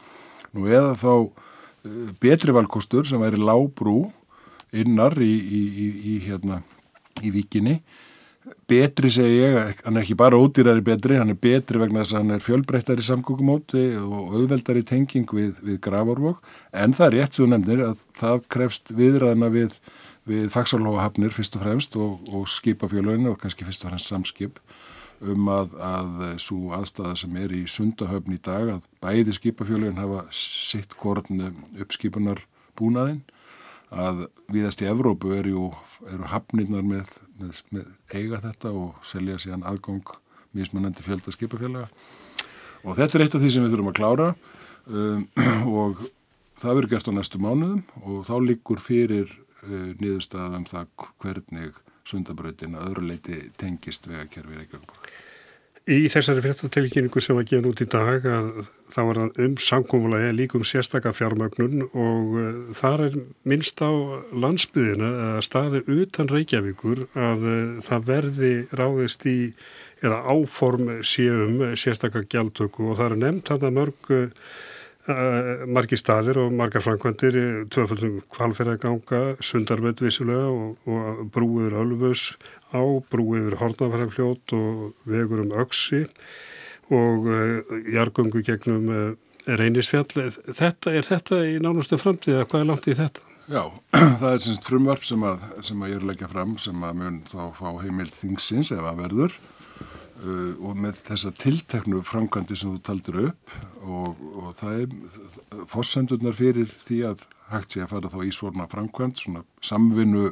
Nú 0.55 0.69
eða 0.71 0.95
þá 0.99 1.11
uh, 1.19 1.29
betri 2.23 2.55
valkostur 2.55 3.07
sem 3.09 3.21
væri 3.21 3.41
lábrú 3.41 4.05
innar 4.75 5.15
í, 5.21 5.31
í, 5.31 5.61
í, 5.69 5.87
í 6.15 6.17
hérna, 6.25 6.63
víkinni 7.21 7.79
betri 8.69 9.09
segi 9.13 9.39
ég, 9.39 9.81
hann 9.85 9.97
er 9.97 10.03
ekki 10.03 10.17
bara 10.17 10.37
ódýrari 10.37 10.83
betri, 10.85 11.17
hann 11.19 11.33
er 11.33 11.39
betri 11.41 11.79
vegna 11.81 12.03
þess 12.03 12.15
að 12.15 12.23
hann 12.23 12.35
er 12.35 12.45
fjölbreyttari 12.45 13.05
samgókumóti 13.05 13.83
og 13.99 14.33
auðveldari 14.37 14.83
tenging 14.85 15.29
við, 15.33 15.53
við 15.65 15.79
gravarvok 15.85 16.41
en 16.73 16.95
það 16.97 17.07
er 17.07 17.17
rétt 17.19 17.37
sem 17.37 17.45
þú 17.45 17.51
nefnir 17.53 17.85
að 17.89 18.01
það 18.19 18.43
krefst 18.55 18.91
viðræðina 18.97 19.51
við, 19.53 19.77
við 20.29 20.49
fagsálóhafnir 20.53 21.33
fyrst 21.35 21.57
og 21.57 21.65
fremst 21.65 21.97
og, 21.97 22.25
og 22.33 22.49
skipafjölöginu 22.53 23.33
og 23.33 23.39
kannski 23.41 23.67
fyrst 23.67 23.85
og 23.85 23.93
fremst 23.93 24.13
samskip 24.13 24.61
um 25.25 25.47
að, 25.49 25.77
að 25.79 26.25
svo 26.43 26.73
aðstæða 26.75 27.15
sem 27.21 27.37
er 27.41 27.53
í 27.55 27.63
sundahöfn 27.71 28.35
í 28.35 28.41
dag 28.45 28.75
að 28.75 28.89
bæði 29.01 29.37
skipafjölögin 29.39 30.01
hafa 30.01 30.25
sitt 30.35 30.93
korn 30.99 31.47
uppskipunar 31.81 32.43
búnaðinn 32.77 33.23
að 33.95 34.25
viðast 34.51 34.81
í 34.83 34.89
Evrópu 34.89 35.31
eru, 35.37 35.69
eru 36.11 36.27
hafnirnar 36.29 36.83
með 36.85 37.13
með, 37.39 37.61
með 37.75 37.87
eiga 38.15 38.41
þetta 38.43 38.73
og 38.75 39.07
selja 39.07 39.39
síðan 39.41 39.65
aðgóng 39.67 40.03
mismunandi 40.55 41.03
fjölda 41.03 41.33
skipafélaga 41.35 41.89
og 42.85 42.99
þetta 42.99 43.17
er 43.17 43.25
eitt 43.25 43.37
af 43.37 43.43
því 43.43 43.53
sem 43.53 43.65
við 43.65 43.75
þurfum 43.75 43.91
að 43.91 43.97
klára 43.99 44.27
um, 44.85 45.25
og 45.81 46.05
það 46.61 46.77
verður 46.79 46.91
gert 46.93 47.09
á 47.11 47.17
næstu 47.17 47.41
mánuðum 47.41 47.81
og 48.03 48.21
þá 48.29 48.35
líkur 48.45 48.83
fyrir 48.83 49.31
uh, 49.65 49.91
niðurstaðum 49.99 50.67
það 50.69 51.09
hvernig 51.23 51.81
sundabröðin 52.05 52.77
að 52.77 52.91
öðru 52.91 53.07
leiti 53.09 53.39
tengist 53.57 54.05
vegakerfi 54.07 54.59
Reykjavík. 54.59 54.99
Í 55.85 56.07
þessari 56.09 56.41
fréttatilkynningu 56.41 57.21
sem 57.21 57.37
var 57.37 57.45
gefn 57.45 57.67
út 57.69 57.81
í 57.83 57.85
dag 57.85 58.23
að 58.25 58.47
þá 58.89 58.99
er 59.03 59.17
það 59.19 59.35
um 59.43 59.57
samkómulagi 59.61 60.31
líkum 60.33 60.63
sérstakar 60.65 61.13
fjármögnun 61.13 61.83
og 61.85 62.31
uh, 62.41 62.47
þar 62.73 63.03
er 63.05 63.17
minnst 63.45 63.83
á 63.85 63.93
landsbyðina 64.33 65.11
að 65.27 65.43
staði 65.45 65.83
utan 65.93 66.31
Reykjavíkur 66.33 67.03
að 67.13 67.45
uh, 67.45 67.59
það 67.85 68.09
verði 68.09 68.53
ráðist 68.81 69.27
í 69.29 69.37
eða 70.01 70.23
áform 70.25 70.89
séum 71.05 71.61
sérstakar 71.77 72.25
gjaldtöku. 72.33 72.89
Og 72.89 72.97
það 72.97 73.11
er 73.11 73.21
nefnt 73.21 73.53
hann 73.53 73.69
að 73.69 73.77
mörg 73.77 74.09
uh, 74.09 74.33
margi 75.69 76.01
staðir 76.01 76.41
og 76.41 76.57
margar 76.57 76.81
framkvæmdir 76.81 77.37
tvöfaldum 77.69 78.23
kvalferðaganga 78.33 79.35
sundarveld 79.37 80.01
vissulega 80.01 80.49
og, 80.49 80.81
og 80.89 81.27
brúiður 81.29 81.77
Ölfus 81.83 82.31
á 82.73 82.81
brúiður 83.11 83.59
Hortnafærafljót 83.61 84.55
og 84.57 84.95
vegur 85.09 85.43
um 85.45 85.53
Öksi 85.65 86.05
og 86.93 87.29
uh, 87.29 87.77
jargöngu 87.93 88.43
gegnum 88.45 88.89
uh, 88.89 89.13
reynisfjall. 89.45 90.29
Þetta, 90.47 90.93
er 90.93 91.05
þetta 91.05 91.41
í 91.45 91.57
nánustu 91.61 91.99
framtíða? 92.01 92.45
Hvað 92.49 92.63
er 92.63 92.69
langt 92.71 92.89
í 92.89 92.97
þetta? 92.97 93.25
Já, 93.45 93.61
það 94.21 94.31
er 94.31 94.45
semst 94.45 94.65
frumvarp 94.65 95.03
sem 95.05 95.25
að, 95.25 95.43
sem 95.65 95.81
að 95.81 95.91
ég 95.91 95.99
er 95.99 96.05
að 96.05 96.11
leggja 96.13 96.31
fram 96.31 96.55
sem 96.61 96.87
að 96.87 96.95
mun 97.01 97.19
þá 97.29 97.41
fá 97.59 97.67
heimild 97.83 98.15
þingsins 98.17 98.71
ef 98.73 98.81
að 98.81 99.03
verður 99.03 99.35
uh, 99.35 100.53
og 100.65 100.79
með 100.81 101.03
þessa 101.11 101.33
tilteknu 101.43 102.01
framkvæmdi 102.09 102.57
sem 102.57 102.73
þú 102.73 102.81
taldur 102.87 103.19
upp 103.27 103.55
og, 103.85 104.23
og 104.41 104.55
það 104.57 104.79
er 104.81 105.67
fórsendurnar 105.69 106.37
fyrir 106.37 106.73
því 106.87 107.03
að 107.11 107.27
hægt 107.51 107.75
sé 107.75 107.83
að 107.85 107.91
fara 107.93 108.09
þá 108.09 108.19
í 108.25 108.33
svona 108.33 108.65
framkvæmd, 108.71 109.21
svona 109.21 109.45
samvinnu 109.65 110.31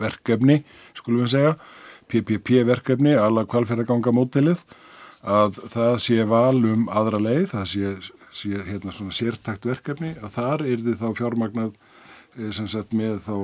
verkefni, 0.00 0.62
skulum 0.96 1.24
við 1.24 1.34
segja, 1.34 1.54
PPP 2.10 2.64
verkefni, 2.68 3.14
alla 3.18 3.46
kvalferðaganga 3.48 4.12
mótilið 4.14 4.64
að 5.24 5.60
það 5.72 5.94
sé 6.04 6.24
valum 6.28 6.88
aðra 6.92 7.20
leið, 7.22 7.46
það 7.54 7.68
sé, 7.72 7.92
sé 8.34 8.64
hérna 8.68 8.92
svona 8.92 9.16
sértakt 9.16 9.64
verkefni 9.64 10.12
að 10.20 10.34
þar 10.36 10.66
er 10.68 10.82
þið 10.84 10.98
þá 11.00 11.06
fjármagnað 11.20 11.70
eh, 11.72 12.50
sem 12.52 12.68
sagt 12.68 12.92
með 12.96 13.22
þá 13.24 13.36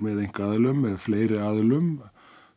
með 0.00 0.24
enga 0.24 0.48
aðlum, 0.48 0.80
með 0.86 0.96
fleiri 1.04 1.38
aðlum 1.44 1.92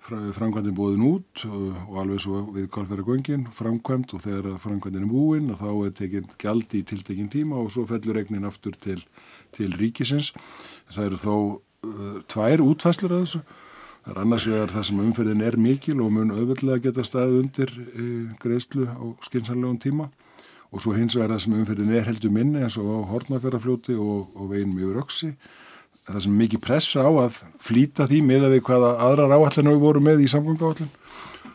framkvæmdinn 0.03 0.75
búin 0.75 1.03
út 1.07 1.43
og, 1.47 1.67
og 1.87 1.99
alveg 2.01 2.19
svo 2.23 2.41
við 2.51 2.67
kvalfæragöngin 2.75 3.45
framkvæmt 3.55 4.13
og 4.15 4.23
þegar 4.25 4.57
framkvæmdinn 4.59 5.05
er 5.05 5.11
búin 5.11 5.51
og 5.53 5.61
þá 5.61 5.69
er 5.71 5.93
tekinn 5.99 6.33
gjaldi 6.41 6.81
í 6.81 6.87
tiltekinn 6.89 7.31
tíma 7.31 7.61
og 7.61 7.71
svo 7.71 7.85
fellur 7.87 8.17
regnin 8.19 8.47
aftur 8.47 8.75
til, 8.83 8.99
til 9.55 9.71
ríkisins. 9.79 10.33
Það 10.91 11.05
eru 11.07 11.21
þó 11.21 11.35
tvær 12.31 12.63
útfæslur 12.63 13.13
að 13.13 13.25
þessu. 13.25 13.41
Það 14.03 14.11
er 14.13 14.19
annars 14.19 14.45
vegar 14.49 14.71
það 14.73 14.85
sem 14.89 15.01
umferðin 15.03 15.43
er 15.47 15.57
mikil 15.63 15.97
og 16.03 16.11
mun 16.11 16.33
auðvitað 16.35 16.81
geta 16.83 17.05
staðið 17.07 17.37
undir 17.39 17.69
e, 17.71 18.07
greiðslu 18.41 18.87
á 18.91 19.03
skinsanlegum 19.23 19.77
tíma. 19.79 20.09
Og 20.73 20.83
svo 20.83 20.95
hins 20.97 21.15
vegar 21.15 21.35
það 21.35 21.43
sem 21.45 21.55
umferðin 21.61 21.93
er 21.95 22.09
heldur 22.09 22.33
minni 22.35 22.63
eins 22.65 22.75
og 22.81 22.89
á 22.91 22.97
hortnafjörðarfljóti 23.13 23.95
og, 23.95 24.33
og 24.35 24.49
veginum 24.51 24.81
yfir 24.81 24.99
öksi. 25.03 25.31
Það 26.03 26.19
sem 26.25 26.35
mikið 26.41 26.63
pressa 26.65 27.05
á 27.07 27.11
að 27.11 27.39
flýta 27.63 28.09
því 28.09 28.19
með 28.27 28.49
að 28.49 28.57
við 28.57 28.65
hvaða 28.67 28.91
aðrar 29.07 29.35
áallinu 29.37 29.77
við 29.77 29.85
vorum 29.85 30.07
með 30.09 30.25
í 30.25 30.31
samgöngáallin 30.33 30.91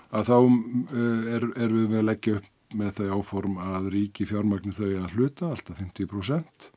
að 0.08 0.30
þá 0.30 0.36
e, 0.40 1.04
er, 1.36 1.46
er 1.52 1.74
við 1.74 1.98
að 2.00 2.08
leggja 2.08 2.38
upp 2.38 2.54
með 2.78 2.98
þau 2.98 3.18
áform 3.18 3.60
að 3.64 3.92
ríki 3.92 4.24
fjármagnu 4.28 4.72
þau 4.76 4.88
að 4.88 5.12
hluta, 5.16 5.52
alltaf 5.52 5.80
50% 5.80 6.72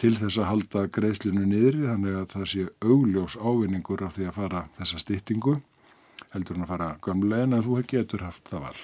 til 0.00 0.14
þess 0.16 0.40
að 0.40 0.48
halda 0.48 0.86
greiðslinu 0.94 1.44
niður 1.44 1.82
þannig 1.90 2.16
að 2.20 2.30
það 2.34 2.46
sé 2.52 2.68
augljós 2.80 3.36
ávinningur 3.36 4.06
af 4.06 4.16
því 4.16 4.30
að 4.30 4.38
fara 4.38 4.62
þessa 4.78 5.02
styttingu 5.02 5.58
heldur 6.30 6.56
hann 6.56 6.64
að 6.64 6.72
fara 6.72 6.88
gamlega 7.04 7.46
en 7.46 7.58
að 7.58 7.68
þú 7.68 7.82
getur 7.90 8.24
haft 8.24 8.50
það 8.50 8.66
val. 8.68 8.80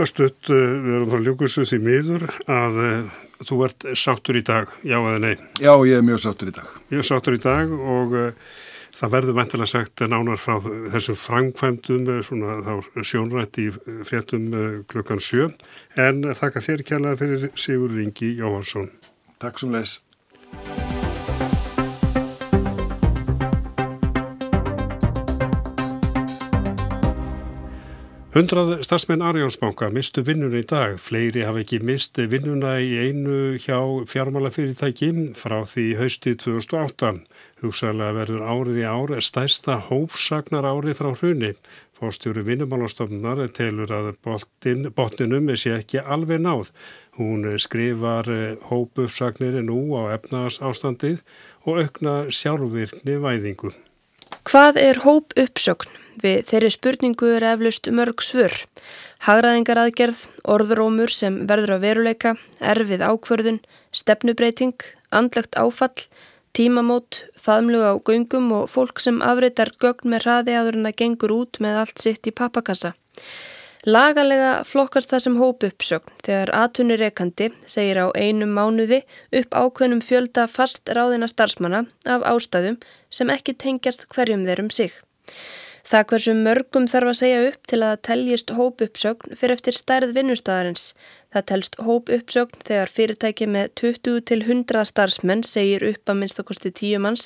Östuðt, 0.00 0.48
eh, 0.48 0.72
við 0.80 0.96
erum 0.96 1.10
frá 1.10 1.20
Ljókusu 1.26 1.66
því 1.68 1.78
miður 1.84 2.24
að 2.48 2.80
uh, 2.80 3.18
þú 3.44 3.58
ert 3.66 3.86
sáttur 3.98 4.38
í 4.38 4.42
dag, 4.46 4.70
já 4.86 4.96
eða 4.96 5.18
nei? 5.20 5.34
Já, 5.60 5.74
ég 5.84 5.98
er 5.98 6.06
mjög 6.06 6.22
sáttur 6.24 6.50
í 6.50 6.54
dag. 6.56 6.70
Mjög 6.92 7.06
sáttur 7.10 7.36
í 7.36 7.42
dag 7.42 7.74
og 7.74 8.14
uh, 8.16 8.54
það 8.96 9.12
verður 9.16 9.36
mentilega 9.36 9.72
sagt 9.74 10.04
nánar 10.08 10.40
frá 10.40 10.56
þessum 10.94 11.18
frangkvæmdum 11.20 12.08
svona 12.26 12.56
þá 12.64 13.04
sjónrætt 13.04 13.60
í 13.60 13.68
fréttum 14.08 14.48
klukkan 14.90 15.22
sjö 15.22 15.50
en 16.00 16.24
þakka 16.24 16.64
þér 16.64 16.86
kjærlega 16.88 17.20
fyrir 17.20 17.46
Sigur 17.54 17.94
Ringi 17.94 18.32
Jóhansson. 18.40 18.90
Takk 19.40 19.58
sem 19.58 19.72
leis. 19.72 19.96
Hundrað 28.30 28.76
starfsmenn 28.86 29.24
Arjónsbanka 29.26 29.88
mistu 29.90 30.22
vinnuna 30.22 30.60
í 30.60 30.66
dag. 30.68 31.00
Fleiri 31.02 31.42
hafa 31.42 31.64
ekki 31.64 31.80
mist 31.82 32.20
vinnuna 32.30 32.76
í 32.78 32.92
einu 33.08 33.56
hjá 33.58 33.80
fjármálafyrirtæki 34.12 35.08
frá 35.40 35.56
því 35.66 35.86
hausti 35.98 36.36
2008. 36.38 37.24
Hugsaðlega 37.64 38.18
verður 38.20 38.44
árið 38.52 38.78
í 38.84 38.86
ár 38.86 39.16
stærsta 39.24 39.80
hófsagnar 39.88 40.68
árið 40.68 41.00
frá 41.00 41.10
hruni. 41.16 41.50
Fórstjóru 41.98 42.46
vinnumálastofnunar 42.46 43.42
telur 43.56 43.90
að 43.92 44.14
botnin, 44.24 44.86
botninum 44.94 45.50
sé 45.58 45.74
ekki 45.80 45.98
alveg 45.98 46.38
náð. 46.40 46.70
Hún 47.20 47.44
skrifar 47.60 48.24
eh, 48.32 48.56
hópuppsagnir 48.70 49.58
nú 49.60 49.92
á 49.92 50.16
efnaðars 50.16 50.56
ástandið 50.64 51.18
og 51.68 51.82
aukna 51.82 52.14
sjálfvirkni 52.32 53.18
væðingu. 53.20 53.74
Hvað 54.48 54.78
er 54.80 55.02
hópuppsögn? 55.04 55.90
Við 56.20 56.48
þeirri 56.48 56.70
spurningu 56.72 57.28
er 57.36 57.44
eflust 57.50 57.90
mörg 57.92 58.24
svör. 58.24 58.56
Hagraðingar 59.26 59.82
aðgerð, 59.82 60.24
orðrómur 60.48 61.12
sem 61.12 61.42
verður 61.48 61.76
að 61.76 61.84
veruleika, 61.84 62.34
erfið 62.72 63.04
ákvörðun, 63.04 63.60
stefnubreiting, 63.92 64.80
andlegt 65.12 65.60
áfall, 65.60 66.08
tímamót, 66.56 67.26
faðmlug 67.36 67.84
á 67.84 67.94
göngum 68.00 68.48
og 68.62 68.68
fólk 68.72 69.04
sem 69.04 69.20
afritar 69.20 69.74
gögn 69.76 70.08
með 70.12 70.24
hraði 70.24 70.56
aður 70.56 70.80
en 70.80 70.88
það 70.88 70.98
gengur 71.04 71.36
út 71.36 71.60
með 71.60 71.82
allt 71.84 72.00
sitt 72.00 72.32
í 72.32 72.32
pappakassa. 72.32 72.96
Lagalega 73.88 74.60
flokkast 74.68 75.08
það 75.08 75.22
sem 75.24 75.36
hóp 75.40 75.64
uppsögn 75.64 76.16
þegar 76.20 76.50
atvinnureikandi 76.52 77.46
segir 77.64 77.96
á 78.04 78.12
einum 78.12 78.52
mánuði 78.52 78.98
upp 79.40 79.56
ákveðnum 79.56 80.02
fjölda 80.04 80.44
fast 80.52 80.92
ráðina 80.92 81.24
starfsmanna 81.30 81.86
af 82.04 82.26
ástæðum 82.28 82.76
sem 83.08 83.32
ekki 83.32 83.54
tengjast 83.56 84.04
hverjum 84.12 84.44
þeir 84.44 84.60
um 84.66 84.68
sig. 84.68 84.92
Það 85.90 86.04
hversu 86.10 86.32
mörgum 86.38 86.84
þarf 86.86 87.08
að 87.10 87.16
segja 87.18 87.38
upp 87.48 87.64
til 87.66 87.78
að 87.82 87.96
teljist 88.06 88.50
hóp 88.54 88.82
uppsögn 88.84 89.32
fyrir 89.34 89.56
eftir 89.56 89.74
stærð 89.74 90.12
vinnustæðarins. 90.14 90.84
Það 91.34 91.46
telst 91.48 91.78
hóp 91.82 92.12
uppsögn 92.14 92.60
þegar 92.68 92.92
fyrirtæki 92.94 93.48
með 93.50 93.72
20 93.80 94.20
til 94.30 94.38
100 94.44 94.84
starfsmenn 94.86 95.42
segir 95.48 95.82
upp 95.88 96.12
að 96.12 96.20
minnst 96.20 96.38
okkosti 96.38 96.70
10 96.70 97.02
manns. 97.02 97.24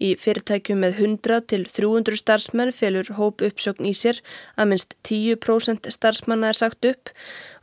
Í 0.00 0.14
fyrirtæki 0.16 0.78
með 0.80 1.02
100 1.04 1.44
til 1.52 1.66
300 1.68 2.16
starfsmenn 2.22 2.72
félur 2.78 3.10
hóp 3.18 3.44
uppsögn 3.44 3.90
í 3.90 3.92
sér 3.92 4.22
að 4.56 4.70
minnst 4.72 4.96
10% 5.04 5.90
starfsmanna 5.92 6.54
er 6.54 6.60
sagt 6.60 6.88
upp 6.88 7.12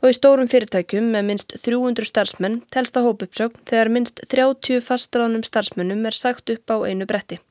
og 0.04 0.12
í 0.12 0.18
stórum 0.20 0.50
fyrirtækjum 0.52 1.10
með 1.16 1.26
minnst 1.32 1.56
300 1.66 2.06
starfsmenn 2.12 2.60
telst 2.70 2.94
að 2.94 3.10
hóp 3.10 3.26
uppsögn 3.26 3.66
þegar 3.66 3.90
minnst 3.96 4.22
30 4.30 4.86
fastráðnum 4.86 5.42
starfsmennum 5.50 6.06
er 6.06 6.20
sagt 6.22 6.54
upp 6.54 6.70
á 6.70 6.86
einu 6.86 7.10
bretti. 7.10 7.42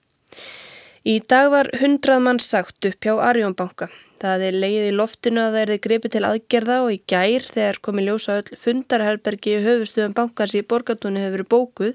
Í 1.07 1.21
dag 1.23 1.45
var 1.53 1.69
hundrað 1.79 2.19
mann 2.19 2.39
sagt 2.43 2.83
upp 2.83 3.05
hjá 3.05 3.13
Arjónbanka. 3.23 3.85
Það 4.19 4.41
er 4.43 4.55
leið 4.59 4.87
í 4.89 4.95
loftinu 4.97 5.39
að 5.39 5.53
það 5.53 5.61
er 5.61 5.69
þið 5.71 5.79
gripið 5.85 6.11
til 6.15 6.21
aðgerða 6.27 6.75
og 6.83 6.89
í 6.91 6.97
gær 7.07 7.45
þegar 7.53 7.79
komi 7.87 8.03
ljósa 8.03 8.35
öll 8.41 8.57
fundarherbergi 8.59 9.53
í 9.53 9.61
höfustuðum 9.63 10.15
bankans 10.17 10.55
í 10.59 10.65
borgatúni 10.67 11.21
hefur 11.23 11.37
verið 11.37 11.49
bókuð, 11.53 11.93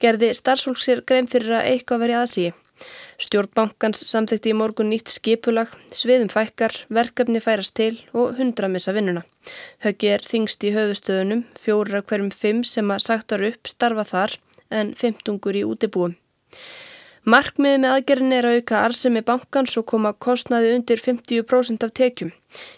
gerði 0.00 0.30
starfsfólk 0.40 0.80
sér 0.80 1.04
grein 1.04 1.28
fyrir 1.28 1.58
að 1.58 1.68
eitthvað 1.74 2.02
verið 2.06 2.20
aðsíi. 2.22 2.54
Stjórnbankans 3.26 4.00
samþekti 4.08 4.54
í 4.54 4.56
morgun 4.56 4.88
nýtt 4.94 5.12
skipulag, 5.12 5.76
sviðum 5.92 6.32
fækkar, 6.32 6.80
verkefni 6.88 7.44
færast 7.44 7.76
til 7.76 7.92
og 8.16 8.40
hundra 8.40 8.72
missa 8.72 8.96
vinnuna. 8.96 9.26
Höggi 9.84 10.14
er 10.16 10.24
þingst 10.24 10.64
í 10.64 10.72
höfustöðunum, 10.72 11.44
fjóra 11.60 12.00
hverjum 12.00 12.32
fimm 12.32 12.64
sem 12.64 12.88
að 12.88 13.04
sagt 13.10 13.36
var 13.36 13.50
upp 13.52 13.68
starfa 13.68 14.08
þar 14.14 14.40
en 14.72 14.96
fimmtungur 14.96 15.60
í 15.60 15.68
útibúum. 15.68 16.16
Markmiði 17.26 17.78
með 17.82 17.90
aðgerðin 17.90 18.34
er 18.36 18.46
að 18.46 18.56
auka 18.60 18.80
arsemi 18.86 19.20
bankans 19.26 19.72
og 19.80 19.84
koma 19.90 20.12
kostnaði 20.14 20.76
undir 20.76 21.00
50% 21.02 21.82
af 21.82 21.90
tekjum. 21.98 22.28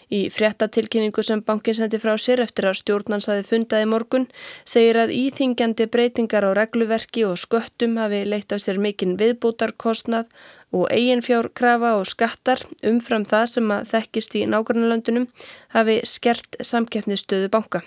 Í 0.09 0.23
fréttatilkynningu 0.33 1.21
sem 1.21 1.43
bankin 1.45 1.77
sendi 1.77 1.99
frá 2.01 2.15
sér 2.17 2.41
eftir 2.41 2.65
að 2.65 2.79
stjórnansaði 2.79 3.45
fundaði 3.45 3.89
morgun 3.91 4.25
segir 4.65 4.97
að 5.03 5.13
íþingjandi 5.19 5.85
breytingar 5.93 6.49
á 6.49 6.57
regluverki 6.57 7.27
og 7.29 7.37
sköttum 7.37 7.99
hafi 8.01 8.23
leitt 8.25 8.49
af 8.49 8.65
sér 8.65 8.81
mikinn 8.81 9.19
viðbútarkostnað 9.21 10.25
og 10.73 10.89
eiginfjárkrafa 10.97 11.93
og 12.01 12.09
skattar 12.09 12.65
umfram 12.81 13.29
það 13.29 13.49
sem 13.53 13.73
að 13.77 13.89
þekkist 13.93 14.39
í 14.41 14.47
nákvæmlega 14.49 15.27
hafi 15.77 16.01
skert 16.09 16.57
samkeppnistöðu 16.73 17.53
banka. 17.53 17.85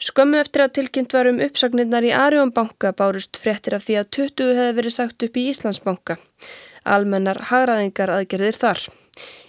Skömmu 0.00 0.38
eftir 0.40 0.62
að 0.64 0.76
tilkynnt 0.78 1.12
var 1.12 1.28
um 1.28 1.42
uppsagnirnar 1.44 2.06
í 2.08 2.12
Arjónbanka 2.16 2.94
bárust 2.96 3.36
fréttir 3.36 3.74
af 3.76 3.84
því 3.84 3.98
að 4.00 4.06
20 4.16 4.54
hefði 4.56 4.76
verið 4.78 4.94
sagt 4.94 5.26
upp 5.26 5.36
í 5.36 5.46
Íslandsbanka. 5.50 6.16
almennar 6.84 7.36
hagraðingar 7.50 8.08
aðgerðir 8.08 8.56
þar. 8.56 8.80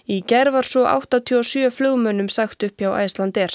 Í 0.04 0.20
gerð 0.28 0.52
var 0.52 0.68
svo 0.68 0.82
87 0.84 1.70
flugmönnum 1.72 2.28
sagt 2.28 2.66
upp 2.66 2.76
hjá 2.76 2.90
Æslandir. 3.00 3.54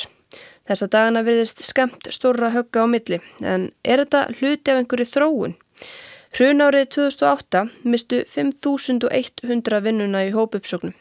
Þessa 0.68 0.88
dagana 0.89 1.22
verðist 1.24 1.62
skemmt 1.63 2.10
stóra 2.10 2.50
högga 2.51 2.84
á 2.84 2.86
milli 2.89 3.22
en 3.46 3.70
er 3.86 4.01
þetta 4.01 4.24
hluti 4.39 4.74
af 4.74 4.82
einhverju 4.82 5.08
þróun? 5.13 5.56
Hrunárið 6.34 6.89
2008 6.98 7.63
mistu 7.86 8.24
5.100 8.27 9.84
vinnuna 9.86 10.25
í 10.25 10.34
hópuppsóknum. 10.34 10.98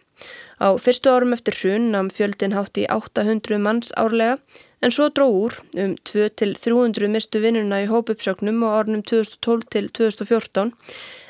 Á 0.61 0.69
fyrstu 0.81 1.11
árum 1.13 1.35
eftir 1.37 1.57
hrun 1.57 1.91
namn 1.93 2.13
fjöldin 2.13 2.55
hátt 2.57 2.79
í 2.79 2.87
800 2.93 3.59
manns 3.65 3.93
árlega 3.97 4.37
en 4.83 4.93
svo 4.93 5.09
dró 5.11 5.27
úr 5.33 5.57
um 5.77 5.95
2-300 6.11 7.09
mistu 7.13 7.41
vinnuna 7.45 7.83
í 7.85 7.89
hópuppsóknum 7.91 8.63
á 8.67 8.69
árunum 8.81 9.03
2012 9.03 9.71
til 9.73 9.89
2014 9.89 10.73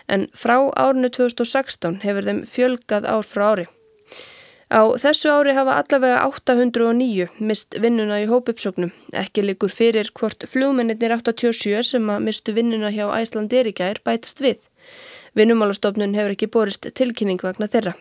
en 0.09 0.29
frá 0.35 0.59
árunu 0.75 1.11
2016 1.11 2.03
hefur 2.05 2.29
þeim 2.29 2.43
fjölgað 2.51 3.09
ár 3.11 3.27
frá 3.27 3.45
ári. 3.53 3.67
Á 4.67 4.83
þessu 4.99 5.31
ári 5.31 5.55
hafa 5.55 5.77
allavega 5.79 6.25
809 6.27 7.29
mist 7.39 7.77
vinnuna 7.79 8.19
í 8.23 8.27
hópuppsóknum. 8.31 8.91
Ekki 9.15 9.45
likur 9.47 9.71
fyrir 9.71 10.11
hvort 10.19 10.43
flugmennir 10.51 10.99
87 11.15 11.85
sem 11.93 12.11
að 12.11 12.25
mistu 12.27 12.55
vinnuna 12.57 12.91
hjá 12.91 13.07
Æslandir 13.15 13.71
í 13.71 13.77
gær 13.79 14.03
bætast 14.03 14.43
við. 14.43 14.59
Vinnumálastofnun 15.39 16.19
hefur 16.19 16.35
ekki 16.35 16.51
borist 16.51 16.91
tilkynning 16.99 17.43
vegna 17.47 17.71
þeirra. 17.71 17.95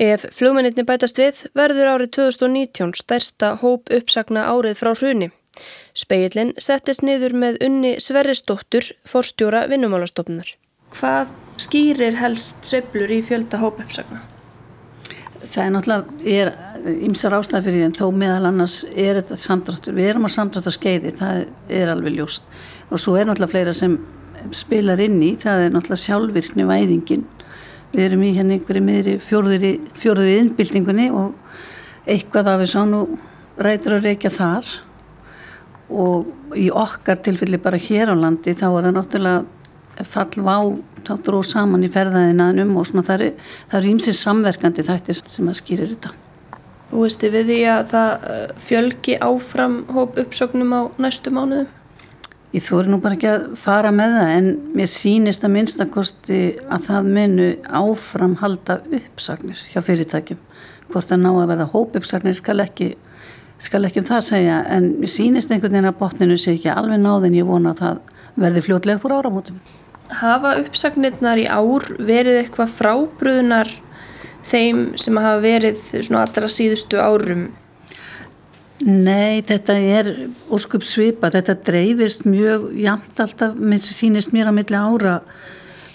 Ef 0.00 0.24
flugmennir 0.32 0.86
bætast 0.88 1.18
við 1.20 1.44
verður 1.58 1.90
árið 1.92 2.10
2019 2.16 2.94
stærsta 2.96 3.54
hóp 3.60 3.92
uppsagna 3.92 4.46
árið 4.48 4.80
frá 4.80 4.94
hruni. 4.96 5.28
Speillin 5.92 6.54
settist 6.56 7.02
niður 7.04 7.34
með 7.36 7.58
unni 7.66 7.96
Sverrisdóttur, 8.00 8.88
forstjóra 9.04 9.66
vinnumálastofnunar. 9.68 10.54
Hvað 10.96 11.32
skýrir 11.60 12.16
helst 12.20 12.64
sveplur 12.64 13.12
í 13.12 13.20
fjölda 13.24 13.60
hóp 13.60 13.82
uppsagna? 13.84 14.22
Það 15.42 15.64
er 15.64 15.72
náttúrulega 15.74 16.96
ímsar 17.08 17.36
ástæði 17.36 17.64
fyrir 17.66 17.80
því 17.80 17.86
en 17.88 17.96
þó 17.98 18.04
meðal 18.14 18.48
annars 18.48 18.76
er 18.94 19.18
þetta 19.18 19.38
samdráttur. 19.42 19.96
Við 19.96 20.10
erum 20.12 20.28
á 20.28 20.30
samdráttur 20.32 20.76
skeiði, 20.76 21.12
það 21.18 21.44
er 21.68 21.92
alveg 21.92 22.16
ljóst. 22.16 22.46
Og 22.88 23.02
svo 23.02 23.16
er 23.18 23.28
náttúrulega 23.28 23.52
fleira 23.52 23.74
sem 23.76 23.98
spilar 24.54 25.02
inn 25.02 25.18
í, 25.22 25.34
það 25.42 25.66
er 25.66 25.74
náttúrulega 25.74 26.04
sjálfvirkni 26.06 26.68
væðingin. 26.68 27.26
Við 27.92 28.04
erum 28.06 28.22
í 28.24 28.32
hérna 28.36 28.56
einhverju 28.56 28.84
miðri 28.86 29.16
fjóruði 29.20 30.38
innbildingunni 30.40 31.10
og 31.12 31.34
eitthvað 32.08 32.48
af 32.54 32.62
þess 32.62 32.78
að 32.80 32.88
nú 32.92 33.02
rætur 33.62 33.98
að 33.98 34.08
reykja 34.08 34.32
þar 34.32 34.70
og 35.92 36.56
í 36.56 36.70
okkar 36.72 37.20
tilfelli 37.24 37.60
bara 37.60 37.80
hér 37.80 38.12
á 38.12 38.16
landi 38.16 38.54
þá 38.56 38.66
er 38.70 38.86
það 38.86 38.96
náttúrulega 38.96 40.06
fallvá 40.08 40.56
þá 41.02 41.12
dróð 41.26 41.46
saman 41.50 41.84
í 41.84 41.90
ferðaðinaðnum 41.92 42.76
og 42.78 42.88
svona 42.88 43.04
það 43.06 43.26
eru 43.76 43.92
ímsið 43.92 44.16
samverkandi 44.18 44.84
þættir 44.86 45.20
sem 45.20 45.50
að 45.50 45.58
skýrir 45.60 45.92
þetta. 45.92 46.12
Þú 46.92 47.04
veistu 47.04 47.30
við 47.32 47.46
því 47.48 47.60
að 47.72 47.86
það 47.92 48.10
uh, 48.12 48.42
fjölgi 48.60 49.14
áfram 49.24 49.78
hóp 49.96 50.18
uppsögnum 50.20 50.74
á 50.76 50.80
næstu 51.00 51.32
mánuðum? 51.32 51.70
Ég 52.52 52.64
þóri 52.66 52.92
nú 52.92 52.98
bara 53.00 53.16
ekki 53.16 53.30
að 53.30 53.44
fara 53.56 53.92
með 53.96 54.16
það 54.18 54.30
en 54.36 54.48
mér 54.76 54.90
sínist 54.92 55.44
að 55.46 55.54
minnstakosti 55.54 56.40
að 56.68 56.88
það 56.90 57.12
menu 57.16 57.50
áfram 57.80 58.34
halda 58.42 58.80
uppsagnir 58.98 59.62
hjá 59.72 59.80
fyrirtækjum. 59.86 60.40
Hvort 60.92 61.08
það 61.08 61.22
ná 61.24 61.30
að 61.32 61.52
verða 61.54 61.68
hóp 61.72 61.96
uppsagnir 62.00 62.36
skal 62.36 62.58
ekki, 62.66 62.90
skal 63.62 63.86
ekki 63.88 64.02
um 64.02 64.10
það 64.10 64.26
segja 64.28 64.58
en 64.76 64.90
mér 65.00 65.14
sínist 65.14 65.52
einhvern 65.54 65.78
veginn 65.78 65.92
að 65.92 66.00
botninu 66.02 66.36
sé 66.36 66.58
ekki 66.58 66.74
alveg 66.74 67.00
náðin 67.00 67.38
ég 67.40 67.48
vona 67.48 67.72
að 67.72 67.86
það 67.86 68.02
verði 68.42 68.66
fljótlega 68.68 69.08
úr 69.08 69.16
áramótum 69.20 69.62
hafa 70.20 70.56
uppsagnirnar 70.60 71.40
í 71.40 71.46
ár 71.48 71.86
verið 72.02 72.42
eitthvað 72.42 72.76
frábröðunar 72.76 73.70
þeim 74.44 74.84
sem 75.00 75.18
hafa 75.20 75.40
verið 75.44 75.82
allra 76.10 76.50
síðustu 76.50 77.00
árum? 77.00 77.50
Nei, 78.82 79.42
þetta 79.46 79.76
er 79.78 80.10
óskup 80.50 80.82
svipa, 80.82 81.30
þetta 81.30 81.54
dreifist 81.68 82.24
mjög 82.26 82.72
jæmt 82.82 83.20
alltaf, 83.22 83.54
sínist 83.86 84.34
mér 84.34 84.50
á 84.50 84.52
milli 84.54 84.78
ára 84.78 85.20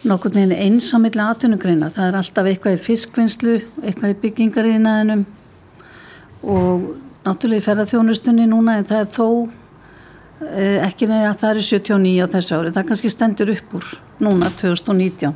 nokkur 0.08 0.32
neginn 0.38 0.56
eins 0.56 0.94
á 0.96 0.98
milli 1.02 1.20
atvinnugreina, 1.20 1.92
það 1.92 2.08
er 2.08 2.20
alltaf 2.22 2.48
eitthvað 2.48 2.78
í 2.78 2.84
fiskvinnslu, 2.86 3.58
eitthvað 3.84 4.14
í 4.14 4.20
byggingariðinaðinum 4.24 5.26
og 6.48 6.92
náttúrulega 7.28 7.60
í 7.60 7.66
ferðarþjónustunni 7.66 8.48
núna 8.48 8.78
en 8.80 8.88
það 8.88 9.04
er 9.04 9.16
þó 9.18 9.28
Eh, 10.38 10.84
ekki 10.86 11.08
nefnir 11.10 11.32
að 11.32 11.40
það 11.42 11.52
eru 11.56 11.62
79 11.66 12.18
á 12.22 12.28
þessu 12.30 12.58
ári, 12.60 12.72
það 12.76 12.84
kannski 12.92 13.10
stendur 13.10 13.50
upp 13.56 13.72
úr 13.80 13.86
núna 14.22 14.52
2019 14.54 15.32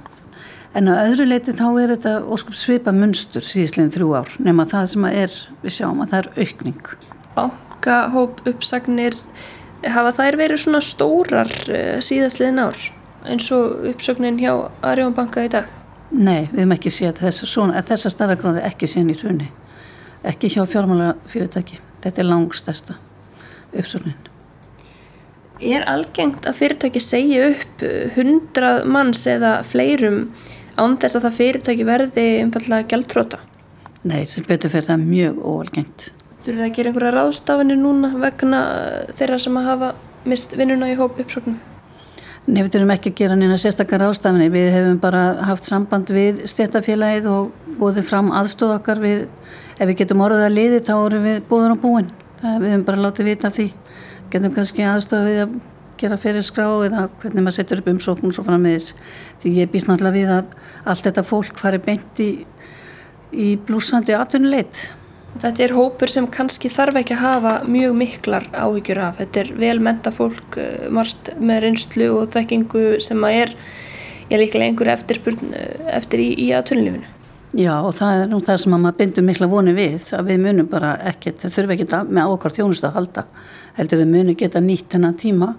en 0.78 0.90
á 0.94 0.94
öðru 1.08 1.26
leiti 1.26 1.56
þá 1.58 1.64
er 1.82 1.94
þetta 1.96 2.12
óskup 2.30 2.54
svipa 2.54 2.94
munstur 2.94 3.42
síðsleginn 3.42 3.90
þrjú 3.96 4.12
ár 4.20 4.36
nema 4.46 4.68
það 4.70 4.86
sem 4.94 5.08
er, 5.10 5.34
við 5.64 5.74
sjáum 5.80 6.04
að 6.06 6.14
það 6.14 6.22
er 6.22 6.30
aukning 6.46 6.94
Bankahóp 7.36 8.42
uppsagnir 8.50 9.18
hafa 9.90 10.14
þær 10.18 10.38
verið 10.42 10.64
svona 10.64 10.82
stórar 10.86 11.52
eh, 11.72 12.00
síðastliðin 12.04 12.64
ár 12.64 12.82
eins 13.30 13.52
og 13.54 13.86
uppsögnin 13.92 14.40
hjá 14.42 14.54
Arjón 14.86 15.16
banka 15.18 15.46
í 15.46 15.52
dag 15.54 15.70
Nei, 16.12 16.50
við 16.52 16.64
hefum 16.64 16.76
ekki 16.76 16.92
séð 16.92 17.22
þess, 17.22 17.46
svona, 17.48 17.82
þessa 17.88 18.12
starra 18.12 18.36
gráði 18.40 18.66
ekki 18.68 18.90
séð 18.90 19.14
í 19.14 19.20
hrunni 19.22 19.52
ekki 20.28 20.52
hjá 20.54 20.66
fjármála 20.70 21.14
fyrirtæki 21.30 21.80
þetta 22.04 22.24
er 22.24 22.30
langstæsta 22.30 22.98
uppsögnin 23.72 24.18
Er 25.62 25.84
algengt 25.86 26.48
að 26.50 26.58
fyrirtæki 26.58 27.02
segja 27.04 27.52
upp 27.52 27.84
hundrað 28.16 28.88
manns 28.90 29.22
eða 29.30 29.60
fleirum 29.66 30.24
án 30.74 30.96
þess 30.98 31.20
að 31.20 31.28
það 31.28 31.36
fyrirtæki 31.38 31.86
verði 31.86 32.24
einfallega 32.42 32.88
gæltróta? 32.90 33.38
Nei, 34.02 34.24
sem 34.26 34.46
betur 34.48 34.74
fyrir 34.74 34.88
það 34.88 35.04
mjög 35.06 35.44
óalgengt. 35.46 36.08
Þurfum 36.42 36.58
við 36.58 36.66
að 36.66 36.76
gera 36.76 36.90
einhverja 36.90 37.12
ráðstafanir 37.14 37.78
núna 37.78 38.10
vegna 38.18 38.60
þeirra 39.14 39.38
sem 39.44 39.58
að 39.60 39.68
hafa 39.68 39.90
mist 40.26 40.56
vinnuna 40.58 40.88
í 40.90 40.96
hóp 40.98 41.20
uppsóknum? 41.22 41.60
Nei, 42.48 42.64
við 42.64 42.72
þurfum 42.74 42.94
ekki 42.96 43.12
að 43.12 43.20
gera 43.20 43.36
neina 43.38 43.58
sérstakar 43.62 44.02
ráðstafanir. 44.02 44.50
Við 44.50 44.70
hefum 44.74 44.96
bara 45.04 45.22
haft 45.46 45.68
samband 45.70 46.10
við 46.10 46.40
stjættafélagið 46.50 47.28
og 47.30 47.52
búið 47.78 48.00
fram 48.08 48.32
aðstóð 48.34 48.74
okkar 48.80 49.02
við, 49.04 49.28
ef 49.78 49.84
við 49.92 50.00
getum 50.00 50.24
orðið 50.26 50.46
að 50.48 50.56
liði 50.56 50.80
þá 50.88 50.96
erum 50.96 51.28
við 51.28 51.38
búður 51.52 51.76
á 51.78 51.84
búin. 51.84 52.10
Það, 52.40 52.56
við 52.64 52.74
hefum 52.74 52.86
bara 52.88 53.04
látið 53.06 53.30
vita 53.30 53.52
því 53.54 53.68
getum 54.34 54.56
kannski 54.56 54.88
aðstofið 54.88 55.44
að 55.44 55.54
gera 56.02 56.18
fyrir 56.18 56.46
skrá 56.46 56.66
eða 56.88 57.04
hvernig 57.22 57.46
maður 57.46 57.58
setur 57.60 57.84
upp 57.84 57.92
umsóknum 57.92 58.34
svo 58.34 58.46
fram 58.48 58.64
með 58.66 58.80
þess 58.80 58.96
því 59.44 59.52
ég 59.60 59.70
býst 59.70 59.92
náttúrulega 59.92 60.18
við 60.18 60.34
að 60.40 60.56
allt 60.90 61.06
þetta 61.06 61.26
fólk 61.28 61.62
fari 61.62 61.82
beint 61.86 62.24
í, 62.24 62.30
í 63.30 63.52
blúsandi 63.68 64.18
atvinnuleit 64.18 64.82
Þetta 65.40 65.64
er 65.64 65.74
hópur 65.78 66.12
sem 66.12 66.28
kannski 66.28 66.70
þarf 66.70 67.00
ekki 67.00 67.16
að 67.16 67.24
hafa 67.24 67.54
mjög 67.72 67.96
miklar 68.02 68.50
áhyggjur 68.52 69.00
af 69.06 69.22
þetta 69.22 69.42
er 69.42 69.54
velmenta 69.62 70.12
fólk 70.12 70.58
eh, 70.60 70.90
margt 70.92 71.32
með 71.40 71.64
reynslu 71.66 72.10
og 72.18 72.34
þekkingu 72.34 73.00
sem 73.04 73.24
að 73.24 73.38
er 73.46 73.56
ég 74.32 74.44
líklega 74.44 74.68
einhver 74.68 74.92
eftir, 74.92 75.22
eftir 75.92 76.24
í, 76.24 76.30
í 76.36 76.52
atvinnulífinu 76.56 77.18
Já 77.52 77.74
og 77.84 77.92
það 77.98 78.22
er 78.22 78.30
nú 78.32 78.38
það 78.40 78.60
sem 78.64 78.76
maður 78.78 79.00
bindur 79.02 79.26
mikla 79.28 79.48
voni 79.52 79.74
við 79.76 80.14
að 80.16 80.30
við 80.30 80.38
munum 80.46 80.68
bara 80.72 80.94
ekkert, 81.10 81.42
þau 81.42 81.50
þurfum 81.52 81.74
ekkert 81.76 81.96
með 82.08 82.30
ákvar 82.32 82.56
þjónustu 82.56 82.88
að 82.88 82.96
halda 83.00 83.24
heldur 83.80 84.00
þau 84.04 84.12
munum 84.14 84.38
geta 84.40 84.62
nýtt 84.64 84.96
hennar 84.96 85.18
tíma 85.20 85.50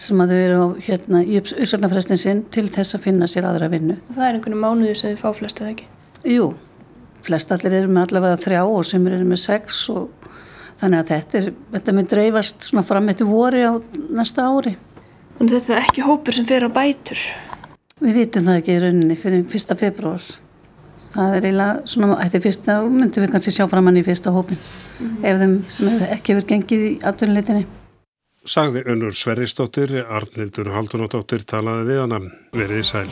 sem 0.00 0.20
að 0.20 0.32
þau 0.32 0.38
eru 0.38 0.60
á, 0.60 0.66
hérna, 0.86 1.20
í 1.24 1.36
uppsöknarfrestin 1.40 2.20
sinn 2.20 2.40
til 2.52 2.66
þess 2.72 2.96
að 2.96 3.04
finna 3.08 3.28
sér 3.30 3.48
aðra 3.48 3.68
vinnu. 3.72 3.96
Og 4.08 4.16
það 4.16 4.26
er 4.28 4.38
einhvern 4.38 4.60
mánuði 4.60 4.96
sem 4.96 5.12
þau 5.12 5.22
fá 5.24 5.38
flest 5.40 5.60
eða 5.62 5.72
ekki? 5.72 5.86
Jú, 6.28 6.48
flest 7.26 7.52
allir 7.54 7.76
eru 7.80 7.92
með 7.92 8.06
allavega 8.06 8.40
þrjá 8.46 8.62
og 8.64 8.86
sem 8.88 9.10
eru 9.10 9.26
með 9.26 9.42
sex 9.42 9.82
og 9.92 10.30
þannig 10.80 11.02
að 11.02 11.12
þetta, 11.12 11.38
er, 11.40 11.52
þetta 11.74 11.96
mun 11.96 12.10
dreifast 12.14 12.70
svona 12.70 12.86
fram 12.86 13.12
eftir 13.12 13.30
voru 13.30 13.62
á 13.66 13.72
næsta 14.20 14.48
ári. 14.48 14.76
En 15.40 15.52
þetta 15.52 15.76
er 15.76 15.84
ekki 15.84 16.06
hópur 16.06 16.36
sem 16.36 16.48
fer 16.48 16.64
á 16.64 16.70
bætur? 16.72 17.20
Við 18.00 18.18
vitum 18.22 18.48
það 18.48 18.58
ekki 18.60 18.76
í 18.76 18.82
rauninni 18.82 19.16
fyrir 19.20 19.46
fyrsta 19.50 19.76
februar 19.78 20.24
það 21.16 21.36
er 21.36 21.46
eiginlega 21.48 21.88
svona, 21.92 22.18
þetta 22.22 22.38
er 22.38 22.44
fyrsta, 22.44 22.76
myndum 22.90 23.24
við 23.24 23.32
kannski 23.34 23.54
sjá 23.54 23.64
framann 23.70 24.00
í 24.00 24.04
fyrsta 24.06 24.32
hópin 24.34 24.58
mm 24.58 25.06
-hmm. 25.06 25.24
ef 25.30 25.40
þeim 25.42 25.56
sem 25.68 25.88
ekki 26.16 26.34
hefur 26.34 26.48
gengið 26.52 26.86
í 26.90 26.92
atvinnuleitinni. 27.10 27.66
Sagði 28.46 28.84
Önnur 28.86 29.14
Sverrisdóttir, 29.14 30.04
Arnildur 30.06 30.70
Haldunadóttir 30.70 31.42
talaði 31.44 31.88
við 31.90 32.04
hana, 32.04 32.20
verið 32.54 32.78
í 32.78 32.86
sæl. 32.86 33.10